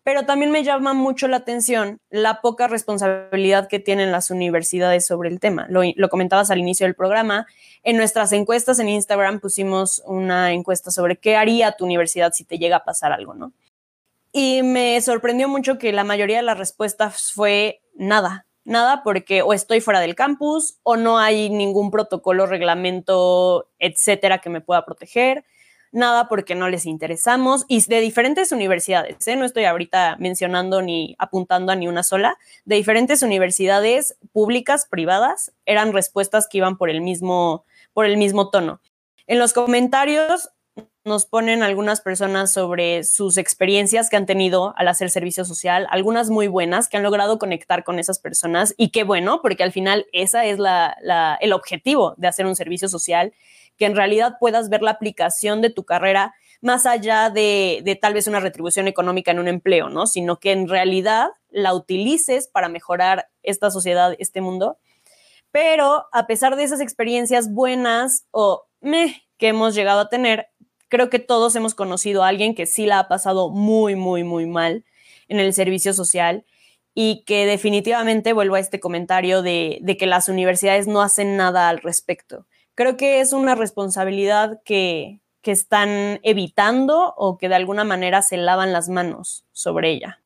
Pero 0.08 0.24
también 0.24 0.50
me 0.50 0.64
llama 0.64 0.94
mucho 0.94 1.28
la 1.28 1.36
atención 1.36 2.00
la 2.08 2.40
poca 2.40 2.66
responsabilidad 2.66 3.68
que 3.68 3.78
tienen 3.78 4.10
las 4.10 4.30
universidades 4.30 5.06
sobre 5.06 5.28
el 5.28 5.38
tema. 5.38 5.66
Lo, 5.68 6.08
comentabas 6.08 6.50
al 6.50 6.60
inicio 6.60 6.86
del 6.86 6.94
programa. 6.94 7.46
En 7.82 7.98
nuestras 7.98 8.32
encuestas 8.32 8.78
en 8.78 8.88
Instagram 8.88 9.38
pusimos 9.38 10.02
una 10.06 10.54
encuesta 10.54 10.90
sobre 10.90 11.18
qué 11.18 11.36
haría 11.36 11.72
tu 11.72 11.84
universidad 11.84 12.32
si 12.32 12.44
te 12.44 12.56
llega 12.56 12.76
a 12.76 12.84
pasar 12.86 13.12
algo, 13.12 13.34
¿no? 13.34 13.52
Y 14.32 14.62
me 14.62 14.98
sorprendió 15.02 15.46
mucho 15.46 15.76
que 15.76 15.92
la 15.92 16.04
mayoría 16.04 16.38
de 16.38 16.42
las 16.42 16.56
respuestas 16.56 17.30
fue 17.30 17.82
nada, 17.94 18.46
nada 18.64 19.02
porque 19.02 19.42
o 19.42 19.52
estoy 19.52 19.82
fuera 19.82 20.00
del 20.00 20.14
campus 20.14 20.78
o 20.84 20.96
no 20.96 21.18
hay 21.18 21.50
ningún 21.50 21.90
protocolo, 21.90 22.46
reglamento, 22.46 23.68
etcétera, 23.78 24.38
que 24.38 24.48
me 24.48 24.62
pueda 24.62 24.86
proteger 24.86 25.44
nada 25.92 26.28
porque 26.28 26.54
no 26.54 26.68
les 26.68 26.86
interesamos 26.86 27.64
y 27.68 27.82
de 27.84 28.00
diferentes 28.00 28.52
universidades, 28.52 29.26
¿eh? 29.26 29.36
no 29.36 29.44
estoy 29.44 29.64
ahorita 29.64 30.16
mencionando 30.18 30.82
ni 30.82 31.16
apuntando 31.18 31.72
a 31.72 31.76
ni 31.76 31.88
una 31.88 32.02
sola, 32.02 32.38
de 32.64 32.76
diferentes 32.76 33.22
universidades 33.22 34.16
públicas, 34.32 34.86
privadas, 34.86 35.52
eran 35.66 35.92
respuestas 35.92 36.48
que 36.48 36.58
iban 36.58 36.76
por 36.76 36.90
el 36.90 37.00
mismo, 37.00 37.64
por 37.92 38.06
el 38.06 38.16
mismo 38.16 38.50
tono. 38.50 38.80
En 39.26 39.38
los 39.38 39.52
comentarios 39.52 40.50
nos 41.04 41.26
ponen 41.26 41.62
algunas 41.62 42.00
personas 42.00 42.52
sobre 42.52 43.02
sus 43.02 43.36
experiencias 43.38 44.10
que 44.10 44.16
han 44.16 44.26
tenido 44.26 44.74
al 44.76 44.88
hacer 44.88 45.10
servicio 45.10 45.44
social, 45.44 45.86
algunas 45.90 46.30
muy 46.30 46.46
buenas 46.46 46.88
que 46.88 46.96
han 46.96 47.02
logrado 47.02 47.38
conectar 47.38 47.82
con 47.82 47.98
esas 47.98 48.18
personas 48.18 48.74
y 48.76 48.90
qué 48.90 49.02
bueno, 49.04 49.40
porque 49.42 49.64
al 49.64 49.72
final 49.72 50.06
esa 50.12 50.44
es 50.44 50.58
la, 50.58 50.96
el 51.40 51.52
objetivo 51.52 52.14
de 52.18 52.28
hacer 52.28 52.46
un 52.46 52.54
servicio 52.54 52.88
social 52.88 53.32
que 53.78 53.86
en 53.86 53.96
realidad 53.96 54.36
puedas 54.38 54.68
ver 54.68 54.82
la 54.82 54.90
aplicación 54.90 55.62
de 55.62 55.70
tu 55.70 55.84
carrera 55.84 56.34
más 56.60 56.86
allá 56.86 57.30
de, 57.30 57.98
tal 58.02 58.14
vez 58.14 58.26
una 58.26 58.40
retribución 58.40 58.88
económica 58.88 59.30
en 59.30 59.38
un 59.38 59.48
empleo, 59.48 59.88
¿no? 59.88 60.06
Sino 60.06 60.40
que 60.40 60.52
en 60.52 60.68
realidad 60.68 61.28
la 61.50 61.72
utilices 61.72 62.48
para 62.48 62.68
mejorar 62.68 63.28
esta 63.42 63.70
sociedad, 63.70 64.14
este 64.18 64.40
mundo. 64.40 64.78
Pero 65.52 66.06
a 66.12 66.26
pesar 66.26 66.56
de 66.56 66.64
esas 66.64 66.80
experiencias 66.80 67.52
buenas 67.52 68.26
o 68.32 68.66
meh, 68.80 69.22
que 69.38 69.48
hemos 69.48 69.74
llegado 69.74 70.00
a 70.00 70.08
tener, 70.08 70.48
creo 70.88 71.10
que 71.10 71.20
todos 71.20 71.54
hemos 71.54 71.76
conocido 71.76 72.24
a 72.24 72.28
alguien 72.28 72.56
que 72.56 72.66
sí 72.66 72.86
la 72.86 72.98
ha 72.98 73.08
pasado 73.08 73.50
muy, 73.50 73.94
muy, 73.94 74.24
muy 74.24 74.46
mal 74.46 74.84
en 75.28 75.38
el 75.38 75.54
servicio 75.54 75.94
social 75.94 76.44
y 76.92 77.22
que 77.24 77.46
definitivamente 77.46 78.32
vuelvo 78.32 78.56
a 78.56 78.60
este 78.60 78.80
comentario 78.80 79.42
de, 79.42 79.78
de 79.80 79.96
que 79.96 80.06
las 80.06 80.28
universidades 80.28 80.88
no 80.88 81.02
hacen 81.02 81.36
nada 81.36 81.68
al 81.68 81.78
respecto 81.78 82.46
creo 82.78 82.96
que 82.96 83.18
es 83.18 83.32
una 83.32 83.56
responsabilidad 83.56 84.60
que, 84.64 85.18
que 85.42 85.50
están 85.50 86.20
evitando 86.22 87.12
o 87.16 87.36
que 87.36 87.48
de 87.48 87.56
alguna 87.56 87.82
manera 87.82 88.22
se 88.22 88.36
lavan 88.36 88.72
las 88.72 88.88
manos 88.88 89.44
sobre 89.50 89.90
ella. 89.90 90.20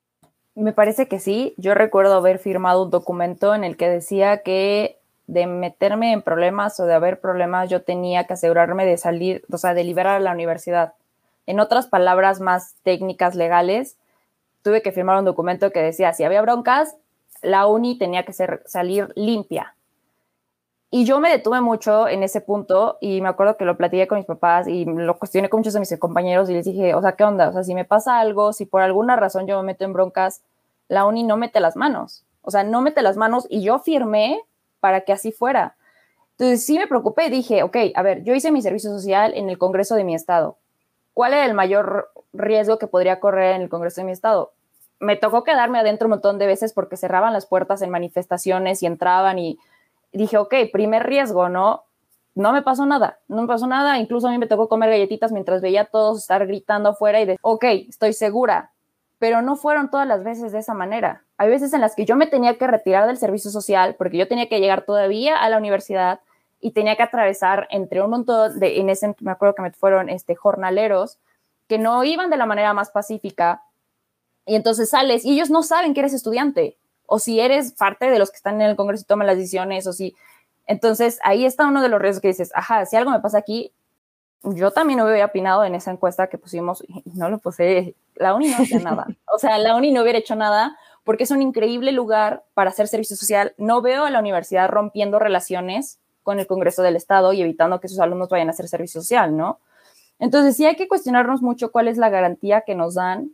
Me 0.54 0.74
parece 0.74 1.08
que 1.08 1.18
sí. 1.18 1.54
Yo 1.56 1.72
recuerdo 1.72 2.12
haber 2.12 2.38
firmado 2.38 2.82
un 2.82 2.90
documento 2.90 3.54
en 3.54 3.64
el 3.64 3.78
que 3.78 3.88
decía 3.88 4.42
que 4.42 4.98
de 5.26 5.46
meterme 5.46 6.12
en 6.12 6.20
problemas 6.20 6.78
o 6.78 6.84
de 6.84 6.92
haber 6.92 7.20
problemas, 7.20 7.70
yo 7.70 7.84
tenía 7.84 8.24
que 8.26 8.34
asegurarme 8.34 8.84
de 8.84 8.98
salir, 8.98 9.46
o 9.50 9.56
sea, 9.56 9.72
de 9.72 9.84
liberar 9.84 10.16
a 10.16 10.20
la 10.20 10.32
universidad. 10.32 10.92
En 11.46 11.58
otras 11.58 11.86
palabras 11.86 12.40
más 12.40 12.74
técnicas 12.82 13.34
legales, 13.34 13.96
tuve 14.60 14.82
que 14.82 14.92
firmar 14.92 15.18
un 15.18 15.24
documento 15.24 15.70
que 15.70 15.80
decía, 15.80 16.12
si 16.12 16.22
había 16.22 16.42
broncas, 16.42 16.96
la 17.40 17.66
uni 17.66 17.96
tenía 17.96 18.26
que 18.26 18.34
ser, 18.34 18.62
salir 18.66 19.08
limpia. 19.16 19.74
Y 20.94 21.06
yo 21.06 21.20
me 21.20 21.30
detuve 21.30 21.62
mucho 21.62 22.06
en 22.06 22.22
ese 22.22 22.42
punto 22.42 22.98
y 23.00 23.22
me 23.22 23.30
acuerdo 23.30 23.56
que 23.56 23.64
lo 23.64 23.78
platiqué 23.78 24.06
con 24.06 24.18
mis 24.18 24.26
papás 24.26 24.68
y 24.68 24.84
lo 24.84 25.18
cuestioné 25.18 25.48
con 25.48 25.60
muchos 25.60 25.72
de 25.72 25.80
mis 25.80 25.98
compañeros 25.98 26.50
y 26.50 26.52
les 26.52 26.66
dije, 26.66 26.94
o 26.94 27.00
sea, 27.00 27.12
¿qué 27.12 27.24
onda? 27.24 27.48
O 27.48 27.52
sea, 27.54 27.64
si 27.64 27.74
me 27.74 27.86
pasa 27.86 28.20
algo, 28.20 28.52
si 28.52 28.66
por 28.66 28.82
alguna 28.82 29.16
razón 29.16 29.46
yo 29.46 29.56
me 29.56 29.68
meto 29.68 29.86
en 29.86 29.94
broncas, 29.94 30.42
la 30.88 31.06
uni 31.06 31.22
no 31.22 31.38
mete 31.38 31.60
las 31.60 31.76
manos. 31.76 32.26
O 32.42 32.50
sea, 32.50 32.62
no 32.62 32.82
mete 32.82 33.00
las 33.00 33.16
manos 33.16 33.46
y 33.48 33.62
yo 33.62 33.78
firmé 33.78 34.42
para 34.80 35.00
que 35.00 35.14
así 35.14 35.32
fuera. 35.32 35.76
Entonces 36.32 36.66
sí 36.66 36.78
me 36.78 36.86
preocupé 36.86 37.28
y 37.28 37.30
dije, 37.30 37.62
ok, 37.62 37.76
a 37.94 38.02
ver, 38.02 38.22
yo 38.22 38.34
hice 38.34 38.52
mi 38.52 38.60
servicio 38.60 38.90
social 38.90 39.32
en 39.34 39.48
el 39.48 39.56
Congreso 39.56 39.94
de 39.94 40.04
mi 40.04 40.14
estado. 40.14 40.58
¿Cuál 41.14 41.32
era 41.32 41.46
el 41.46 41.54
mayor 41.54 42.10
riesgo 42.34 42.78
que 42.78 42.86
podría 42.86 43.18
correr 43.18 43.56
en 43.56 43.62
el 43.62 43.70
Congreso 43.70 44.02
de 44.02 44.04
mi 44.04 44.12
estado? 44.12 44.52
Me 45.00 45.16
tocó 45.16 45.42
quedarme 45.42 45.78
adentro 45.78 46.04
un 46.08 46.10
montón 46.10 46.38
de 46.38 46.46
veces 46.46 46.74
porque 46.74 46.98
cerraban 46.98 47.32
las 47.32 47.46
puertas 47.46 47.80
en 47.80 47.88
manifestaciones 47.88 48.82
y 48.82 48.86
entraban 48.86 49.38
y 49.38 49.58
dije, 50.12 50.38
ok, 50.38 50.54
primer 50.72 51.04
riesgo, 51.04 51.48
¿no? 51.48 51.84
No 52.34 52.52
me 52.52 52.62
pasó 52.62 52.86
nada, 52.86 53.18
no 53.28 53.42
me 53.42 53.48
pasó 53.48 53.66
nada, 53.66 53.98
incluso 53.98 54.28
a 54.28 54.30
mí 54.30 54.38
me 54.38 54.46
tocó 54.46 54.68
comer 54.68 54.90
galletitas 54.90 55.32
mientras 55.32 55.60
veía 55.60 55.82
a 55.82 55.86
todos 55.86 56.18
estar 56.18 56.46
gritando 56.46 56.90
afuera 56.90 57.20
y 57.20 57.26
de, 57.26 57.38
ok, 57.42 57.64
estoy 57.88 58.14
segura, 58.14 58.72
pero 59.18 59.42
no 59.42 59.56
fueron 59.56 59.90
todas 59.90 60.06
las 60.06 60.24
veces 60.24 60.50
de 60.52 60.58
esa 60.58 60.72
manera. 60.72 61.24
Hay 61.36 61.50
veces 61.50 61.74
en 61.74 61.82
las 61.82 61.94
que 61.94 62.06
yo 62.06 62.16
me 62.16 62.26
tenía 62.26 62.56
que 62.56 62.66
retirar 62.66 63.06
del 63.06 63.18
servicio 63.18 63.50
social 63.50 63.96
porque 63.96 64.16
yo 64.16 64.28
tenía 64.28 64.48
que 64.48 64.60
llegar 64.60 64.84
todavía 64.86 65.36
a 65.36 65.48
la 65.50 65.58
universidad 65.58 66.20
y 66.60 66.70
tenía 66.70 66.96
que 66.96 67.02
atravesar 67.02 67.66
entre 67.70 68.00
un 68.02 68.10
montón 68.10 68.58
de, 68.58 68.80
en 68.80 68.88
ese, 68.88 69.14
me 69.20 69.32
acuerdo 69.32 69.54
que 69.54 69.62
me 69.62 69.72
fueron 69.72 70.08
este, 70.08 70.34
jornaleros 70.34 71.18
que 71.68 71.78
no 71.78 72.02
iban 72.04 72.30
de 72.30 72.36
la 72.36 72.46
manera 72.46 72.72
más 72.72 72.90
pacífica 72.90 73.62
y 74.46 74.54
entonces 74.54 74.90
sales 74.90 75.24
y 75.24 75.34
ellos 75.34 75.50
no 75.50 75.62
saben 75.62 75.92
que 75.92 76.00
eres 76.00 76.14
estudiante 76.14 76.78
o 77.12 77.18
si 77.18 77.40
eres 77.40 77.72
parte 77.72 78.10
de 78.10 78.18
los 78.18 78.30
que 78.30 78.38
están 78.38 78.62
en 78.62 78.70
el 78.70 78.74
Congreso 78.74 79.02
y 79.02 79.06
toman 79.06 79.26
las 79.26 79.36
decisiones, 79.36 79.86
o 79.86 79.92
si... 79.92 80.16
Entonces, 80.66 81.18
ahí 81.22 81.44
está 81.44 81.66
uno 81.66 81.82
de 81.82 81.90
los 81.90 82.00
riesgos 82.00 82.22
que 82.22 82.28
dices, 82.28 82.50
ajá, 82.54 82.86
si 82.86 82.96
algo 82.96 83.10
me 83.10 83.20
pasa 83.20 83.36
aquí, 83.36 83.70
yo 84.42 84.70
también 84.70 84.98
no 84.98 85.04
hubiera 85.04 85.26
opinado 85.26 85.62
en 85.66 85.74
esa 85.74 85.90
encuesta 85.90 86.28
que 86.28 86.38
pusimos 86.38 86.82
y 86.88 87.02
no 87.12 87.28
lo 87.28 87.38
puse, 87.38 87.96
la 88.14 88.34
UNI 88.34 88.48
no 88.48 88.56
hacía 88.62 88.78
nada. 88.78 89.06
O 89.34 89.38
sea, 89.38 89.58
la 89.58 89.76
UNI 89.76 89.92
no 89.92 90.00
hubiera 90.00 90.18
hecho 90.18 90.36
nada 90.36 90.78
porque 91.04 91.24
es 91.24 91.30
un 91.30 91.42
increíble 91.42 91.92
lugar 91.92 92.44
para 92.54 92.70
hacer 92.70 92.88
servicio 92.88 93.14
social. 93.14 93.52
No 93.58 93.82
veo 93.82 94.06
a 94.06 94.10
la 94.10 94.18
universidad 94.18 94.70
rompiendo 94.70 95.18
relaciones 95.18 95.98
con 96.22 96.40
el 96.40 96.46
Congreso 96.46 96.82
del 96.82 96.96
Estado 96.96 97.34
y 97.34 97.42
evitando 97.42 97.78
que 97.78 97.88
sus 97.88 98.00
alumnos 98.00 98.30
vayan 98.30 98.48
a 98.48 98.52
hacer 98.52 98.68
servicio 98.68 99.02
social, 99.02 99.36
¿no? 99.36 99.58
Entonces, 100.18 100.56
sí 100.56 100.64
hay 100.64 100.76
que 100.76 100.88
cuestionarnos 100.88 101.42
mucho 101.42 101.72
cuál 101.72 101.88
es 101.88 101.98
la 101.98 102.08
garantía 102.08 102.62
que 102.62 102.74
nos 102.74 102.94
dan 102.94 103.32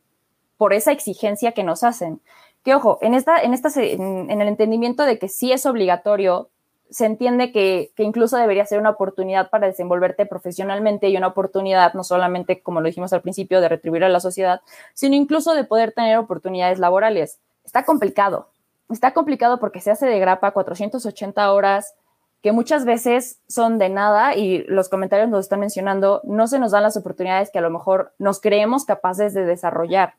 por 0.57 0.73
esa 0.73 0.91
exigencia 0.91 1.53
que 1.53 1.63
nos 1.63 1.85
hacen. 1.85 2.21
Que 2.65 2.75
ojo, 2.75 2.99
en, 3.01 3.15
esta, 3.15 3.41
en, 3.43 3.55
esta, 3.55 3.71
en, 3.81 4.31
el 4.31 4.49
entendimiento 4.49 5.05
de 5.05 5.19
que 5.19 5.29
sí 5.29 5.53
es 5.53 5.67
obligatorio 5.67 6.51
se 6.91 7.05
entiende 7.05 7.53
que, 7.53 7.93
que, 7.97 8.03
incluso 8.03 8.39
debería 8.39 8.65
ser 8.65 8.81
una 8.81 8.91
oportunidad 8.91 9.51
para 9.51 9.67
desenvolverte 9.67 10.25
profesionalmente 10.25 11.11
y 11.11 11.19
una 11.19 11.27
oportunidad 11.27 11.93
no 11.93 12.03
solamente, 12.03 12.63
como 12.63 12.81
lo 12.81 12.87
dijimos 12.87 13.13
al 13.13 13.21
principio, 13.21 13.61
de 13.61 13.69
retribuir 13.69 14.05
a 14.05 14.09
la 14.09 14.21
sociedad, 14.21 14.63
sino 14.95 15.15
incluso 15.15 15.53
de 15.53 15.65
poder 15.65 15.93
tener 15.93 16.17
oportunidades 16.17 16.79
laborales. 16.79 17.41
Está 17.63 17.85
complicado, 17.85 18.49
está 18.89 19.13
complicado 19.13 19.59
porque 19.59 19.83
se 19.83 19.91
hace 19.91 20.07
de 20.07 20.19
grapa 20.19 20.53
480 20.53 21.53
horas, 21.53 21.95
que 22.43 22.53
muchas 22.53 22.85
veces 22.85 23.41
son 23.49 23.79
de 23.79 23.89
nada 23.89 24.35
y 24.37 24.65
los 24.65 24.89
comentarios 24.89 25.29
nos 25.29 25.41
están 25.41 25.61
mencionando, 25.61 26.21
no 26.25 26.47
se 26.47 26.59
nos 26.59 26.71
dan 26.71 26.85
las 26.85 26.97
oportunidades 26.97 27.51
que 27.51 27.59
a 27.59 27.63
lo 27.63 27.71
mejor 27.71 28.13
nos 28.19 28.41
creemos 28.41 28.85
capaces 28.85 29.35
de 29.35 29.45
desarrollar. 29.45 30.15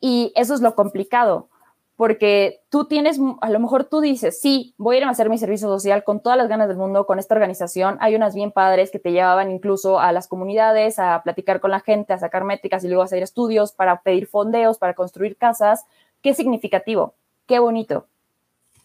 Y 0.00 0.32
eso 0.36 0.54
es 0.54 0.60
lo 0.60 0.74
complicado, 0.74 1.48
porque 1.96 2.60
tú 2.68 2.84
tienes, 2.86 3.18
a 3.40 3.50
lo 3.50 3.58
mejor 3.58 3.84
tú 3.84 4.00
dices, 4.00 4.40
sí, 4.40 4.74
voy 4.78 4.96
a 4.96 4.98
ir 4.98 5.04
a 5.04 5.10
hacer 5.10 5.28
mi 5.28 5.38
servicio 5.38 5.68
social 5.68 6.04
con 6.04 6.20
todas 6.20 6.38
las 6.38 6.48
ganas 6.48 6.68
del 6.68 6.76
mundo, 6.76 7.06
con 7.06 7.18
esta 7.18 7.34
organización. 7.34 7.96
Hay 8.00 8.14
unas 8.14 8.34
bien 8.34 8.52
padres 8.52 8.90
que 8.90 8.98
te 8.98 9.10
llevaban 9.10 9.50
incluso 9.50 9.98
a 9.98 10.12
las 10.12 10.28
comunidades, 10.28 10.98
a 10.98 11.22
platicar 11.22 11.60
con 11.60 11.72
la 11.72 11.80
gente, 11.80 12.12
a 12.12 12.18
sacar 12.18 12.44
métricas 12.44 12.84
y 12.84 12.88
luego 12.88 13.02
a 13.02 13.06
hacer 13.06 13.22
estudios 13.22 13.72
para 13.72 14.02
pedir 14.02 14.26
fondeos, 14.26 14.78
para 14.78 14.94
construir 14.94 15.36
casas. 15.36 15.84
Qué 16.22 16.34
significativo, 16.34 17.14
qué 17.46 17.58
bonito 17.58 18.06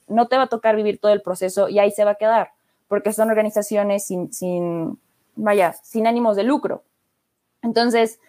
no 0.08 0.28
te 0.28 0.38
va 0.38 0.44
a 0.44 0.48
tocar 0.48 0.76
vivir 0.76 1.00
todo 1.00 1.12
el 1.12 1.22
proceso 1.22 1.70
y 1.70 1.80
ahí 1.80 1.92
se 1.92 2.06
va 2.06 2.12
a 2.12 2.16
quedar, 2.16 2.52
porque 2.88 3.14
son 3.14 3.30
organizaciones 3.30 4.06
sin, 4.06 4.34
sin 4.34 5.00
vaya, 5.36 5.74
sin 5.84 6.08
ánimos 6.08 6.36
de 6.36 6.44
lucro. 6.44 6.84
Entonces, 7.62 8.20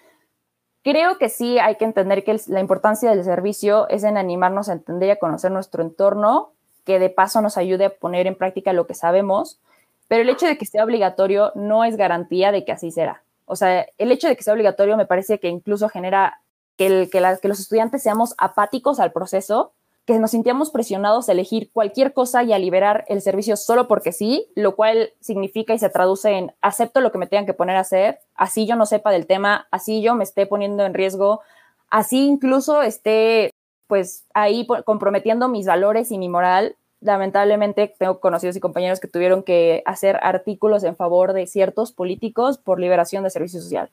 creo 0.84 1.18
que 1.18 1.28
sí 1.28 1.58
hay 1.58 1.76
que 1.76 1.84
entender 1.84 2.22
que 2.22 2.38
la 2.46 2.60
importancia 2.60 3.10
del 3.10 3.24
servicio 3.24 3.88
es 3.88 4.04
en 4.04 4.16
animarnos 4.16 4.68
a 4.68 4.74
entender 4.74 5.08
y 5.08 5.12
a 5.12 5.18
conocer 5.18 5.50
nuestro 5.50 5.82
entorno, 5.82 6.52
que 6.84 6.98
de 6.98 7.10
paso 7.10 7.40
nos 7.40 7.56
ayude 7.56 7.86
a 7.86 7.90
poner 7.90 8.26
en 8.26 8.36
práctica 8.36 8.72
lo 8.72 8.86
que 8.86 8.94
sabemos, 8.94 9.58
pero 10.06 10.22
el 10.22 10.28
hecho 10.28 10.46
de 10.46 10.58
que 10.58 10.66
sea 10.66 10.84
obligatorio 10.84 11.50
no 11.54 11.84
es 11.84 11.96
garantía 11.96 12.52
de 12.52 12.64
que 12.64 12.72
así 12.72 12.90
será. 12.90 13.22
O 13.46 13.56
sea, 13.56 13.86
el 13.98 14.12
hecho 14.12 14.28
de 14.28 14.36
que 14.36 14.42
sea 14.42 14.52
obligatorio 14.52 14.96
me 14.96 15.06
parece 15.06 15.40
que 15.40 15.48
incluso 15.48 15.88
genera 15.88 16.40
que, 16.76 17.08
los 17.42 17.60
estudiantes 17.60 18.02
seamos 18.02 18.34
apáticos 18.36 19.00
al 19.00 19.12
proceso 19.12 19.72
que 20.06 20.18
nos 20.18 20.32
sintiéramos 20.32 20.70
presionados 20.70 21.28
a 21.28 21.32
elegir 21.32 21.70
cualquier 21.72 22.12
cosa 22.12 22.42
y 22.42 22.52
a 22.52 22.58
liberar 22.58 23.04
el 23.08 23.22
servicio 23.22 23.56
solo 23.56 23.88
porque 23.88 24.12
sí, 24.12 24.46
lo 24.54 24.76
cual 24.76 25.12
significa 25.20 25.72
y 25.72 25.78
se 25.78 25.88
traduce 25.88 26.30
en 26.32 26.52
acepto 26.60 27.00
lo 27.00 27.10
que 27.10 27.18
me 27.18 27.26
tengan 27.26 27.46
que 27.46 27.54
poner 27.54 27.76
a 27.76 27.80
hacer, 27.80 28.20
así 28.34 28.66
yo 28.66 28.76
no 28.76 28.84
sepa 28.84 29.10
del 29.10 29.26
tema, 29.26 29.66
así 29.70 30.02
yo 30.02 30.14
me 30.14 30.24
esté 30.24 30.46
poniendo 30.46 30.84
en 30.84 30.92
riesgo, 30.92 31.40
así 31.88 32.26
incluso 32.26 32.82
esté 32.82 33.50
pues 33.86 34.24
ahí 34.34 34.66
comprometiendo 34.84 35.48
mis 35.48 35.66
valores 35.66 36.10
y 36.10 36.18
mi 36.18 36.28
moral. 36.28 36.76
Lamentablemente 37.00 37.94
tengo 37.98 38.18
conocidos 38.18 38.56
y 38.56 38.60
compañeros 38.60 38.98
que 38.98 39.08
tuvieron 39.08 39.42
que 39.42 39.82
hacer 39.86 40.18
artículos 40.22 40.84
en 40.84 40.96
favor 40.96 41.32
de 41.32 41.46
ciertos 41.46 41.92
políticos 41.92 42.58
por 42.58 42.80
liberación 42.80 43.24
de 43.24 43.30
servicio 43.30 43.60
social. 43.60 43.90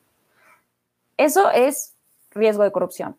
Eso 1.18 1.50
es 1.50 1.94
riesgo 2.34 2.64
de 2.64 2.72
corrupción 2.72 3.16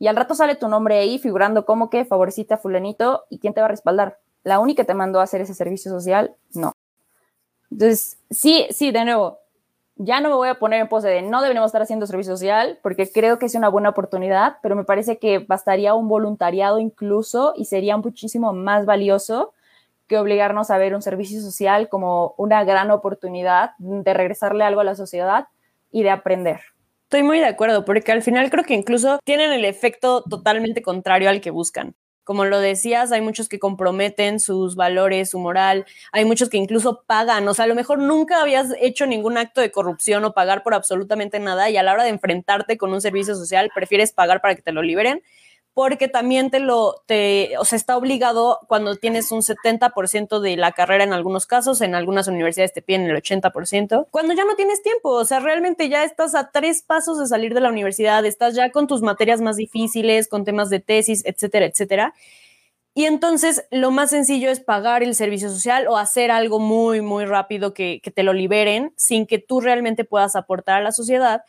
y 0.00 0.08
al 0.08 0.16
rato 0.16 0.34
sale 0.34 0.56
tu 0.56 0.66
nombre 0.66 0.98
ahí 0.98 1.18
figurando 1.18 1.66
como 1.66 1.90
que 1.90 2.06
favorecita 2.06 2.56
fulanito 2.56 3.26
y 3.28 3.38
quién 3.38 3.52
te 3.52 3.60
va 3.60 3.66
a 3.66 3.70
respaldar. 3.70 4.18
La 4.42 4.58
única 4.58 4.82
que 4.82 4.86
te 4.86 4.94
mandó 4.94 5.20
a 5.20 5.24
hacer 5.24 5.42
ese 5.42 5.54
servicio 5.54 5.90
social, 5.90 6.34
no. 6.54 6.72
Entonces, 7.70 8.18
sí, 8.30 8.66
sí, 8.70 8.92
de 8.92 9.04
nuevo, 9.04 9.38
ya 9.96 10.22
no 10.22 10.30
me 10.30 10.34
voy 10.34 10.48
a 10.48 10.58
poner 10.58 10.80
en 10.80 10.88
pose 10.88 11.08
de 11.08 11.20
no 11.20 11.42
deberíamos 11.42 11.68
estar 11.68 11.82
haciendo 11.82 12.06
servicio 12.06 12.32
social 12.32 12.78
porque 12.82 13.12
creo 13.12 13.38
que 13.38 13.44
es 13.44 13.54
una 13.54 13.68
buena 13.68 13.90
oportunidad, 13.90 14.56
pero 14.62 14.74
me 14.74 14.84
parece 14.84 15.18
que 15.18 15.40
bastaría 15.40 15.92
un 15.92 16.08
voluntariado 16.08 16.78
incluso 16.78 17.52
y 17.54 17.66
sería 17.66 17.98
muchísimo 17.98 18.54
más 18.54 18.86
valioso 18.86 19.52
que 20.06 20.16
obligarnos 20.16 20.70
a 20.70 20.78
ver 20.78 20.94
un 20.94 21.02
servicio 21.02 21.42
social 21.42 21.90
como 21.90 22.34
una 22.38 22.64
gran 22.64 22.90
oportunidad 22.90 23.72
de 23.76 24.14
regresarle 24.14 24.64
algo 24.64 24.80
a 24.80 24.84
la 24.84 24.94
sociedad 24.94 25.48
y 25.92 26.02
de 26.02 26.10
aprender. 26.10 26.60
Estoy 27.10 27.24
muy 27.24 27.40
de 27.40 27.46
acuerdo, 27.46 27.84
porque 27.84 28.12
al 28.12 28.22
final 28.22 28.50
creo 28.50 28.62
que 28.62 28.74
incluso 28.74 29.18
tienen 29.24 29.50
el 29.50 29.64
efecto 29.64 30.22
totalmente 30.30 30.80
contrario 30.80 31.28
al 31.28 31.40
que 31.40 31.50
buscan. 31.50 31.96
Como 32.22 32.44
lo 32.44 32.60
decías, 32.60 33.10
hay 33.10 33.20
muchos 33.20 33.48
que 33.48 33.58
comprometen 33.58 34.38
sus 34.38 34.76
valores, 34.76 35.30
su 35.30 35.40
moral, 35.40 35.86
hay 36.12 36.24
muchos 36.24 36.48
que 36.48 36.56
incluso 36.56 37.02
pagan, 37.08 37.48
o 37.48 37.52
sea, 37.52 37.64
a 37.64 37.68
lo 37.68 37.74
mejor 37.74 37.98
nunca 37.98 38.40
habías 38.40 38.68
hecho 38.80 39.06
ningún 39.06 39.38
acto 39.38 39.60
de 39.60 39.72
corrupción 39.72 40.24
o 40.24 40.34
pagar 40.34 40.62
por 40.62 40.72
absolutamente 40.72 41.40
nada 41.40 41.68
y 41.68 41.76
a 41.76 41.82
la 41.82 41.94
hora 41.94 42.04
de 42.04 42.10
enfrentarte 42.10 42.78
con 42.78 42.92
un 42.92 43.00
servicio 43.00 43.34
social 43.34 43.72
prefieres 43.74 44.12
pagar 44.12 44.40
para 44.40 44.54
que 44.54 44.62
te 44.62 44.70
lo 44.70 44.80
liberen 44.80 45.20
porque 45.74 46.08
también 46.08 46.50
te 46.50 46.58
lo, 46.58 47.02
te, 47.06 47.56
o 47.58 47.64
sea, 47.64 47.76
está 47.76 47.96
obligado 47.96 48.60
cuando 48.66 48.96
tienes 48.96 49.30
un 49.30 49.40
70% 49.40 50.40
de 50.40 50.56
la 50.56 50.72
carrera 50.72 51.04
en 51.04 51.12
algunos 51.12 51.46
casos, 51.46 51.80
en 51.80 51.94
algunas 51.94 52.26
universidades 52.26 52.72
te 52.72 52.82
piden 52.82 53.02
el 53.02 53.16
80%, 53.16 54.08
cuando 54.10 54.34
ya 54.34 54.44
no 54.44 54.56
tienes 54.56 54.82
tiempo, 54.82 55.10
o 55.10 55.24
sea, 55.24 55.38
realmente 55.40 55.88
ya 55.88 56.04
estás 56.04 56.34
a 56.34 56.50
tres 56.50 56.82
pasos 56.82 57.18
de 57.18 57.26
salir 57.26 57.54
de 57.54 57.60
la 57.60 57.68
universidad, 57.68 58.24
estás 58.26 58.54
ya 58.54 58.70
con 58.72 58.88
tus 58.88 59.02
materias 59.02 59.40
más 59.40 59.56
difíciles, 59.56 60.28
con 60.28 60.44
temas 60.44 60.70
de 60.70 60.80
tesis, 60.80 61.24
etcétera, 61.24 61.66
etcétera. 61.66 62.14
Y 62.92 63.04
entonces 63.04 63.64
lo 63.70 63.92
más 63.92 64.10
sencillo 64.10 64.50
es 64.50 64.58
pagar 64.58 65.04
el 65.04 65.14
servicio 65.14 65.48
social 65.48 65.86
o 65.86 65.96
hacer 65.96 66.32
algo 66.32 66.58
muy, 66.58 67.00
muy 67.00 67.24
rápido 67.24 67.72
que, 67.72 68.00
que 68.02 68.10
te 68.10 68.24
lo 68.24 68.32
liberen 68.32 68.92
sin 68.96 69.26
que 69.26 69.38
tú 69.38 69.60
realmente 69.60 70.04
puedas 70.04 70.34
aportar 70.34 70.80
a 70.80 70.84
la 70.84 70.90
sociedad. 70.90 71.44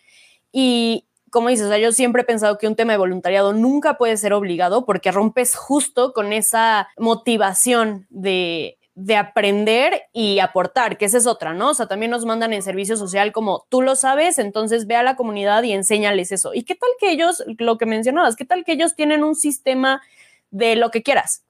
Y, 0.51 1.07
como 1.31 1.49
dices, 1.49 1.65
o 1.65 1.69
sea, 1.69 1.79
yo 1.79 1.91
siempre 1.91 2.21
he 2.21 2.25
pensado 2.25 2.57
que 2.57 2.67
un 2.67 2.75
tema 2.75 2.91
de 2.93 2.99
voluntariado 2.99 3.53
nunca 3.53 3.97
puede 3.97 4.17
ser 4.17 4.33
obligado 4.33 4.85
porque 4.85 5.11
rompes 5.11 5.55
justo 5.55 6.13
con 6.13 6.33
esa 6.33 6.89
motivación 6.97 8.05
de, 8.09 8.77
de 8.95 9.15
aprender 9.15 10.03
y 10.13 10.39
aportar, 10.39 10.97
que 10.97 11.05
esa 11.05 11.17
es 11.17 11.25
otra, 11.25 11.53
¿no? 11.53 11.69
O 11.69 11.73
sea, 11.73 11.87
también 11.87 12.11
nos 12.11 12.25
mandan 12.25 12.53
en 12.53 12.61
servicio 12.61 12.97
social 12.97 13.31
como 13.31 13.65
tú 13.69 13.81
lo 13.81 13.95
sabes, 13.95 14.37
entonces 14.37 14.85
ve 14.85 14.95
a 14.95 15.03
la 15.03 15.15
comunidad 15.15 15.63
y 15.63 15.71
enséñales 15.71 16.31
eso. 16.31 16.53
¿Y 16.53 16.63
qué 16.63 16.75
tal 16.75 16.89
que 16.99 17.11
ellos, 17.11 17.43
lo 17.57 17.77
que 17.77 17.85
mencionabas, 17.85 18.35
qué 18.35 18.45
tal 18.45 18.63
que 18.65 18.73
ellos 18.73 18.95
tienen 18.95 19.23
un 19.23 19.35
sistema 19.35 20.01
de 20.51 20.75
lo 20.75 20.91
que 20.91 21.01
quieras? 21.01 21.43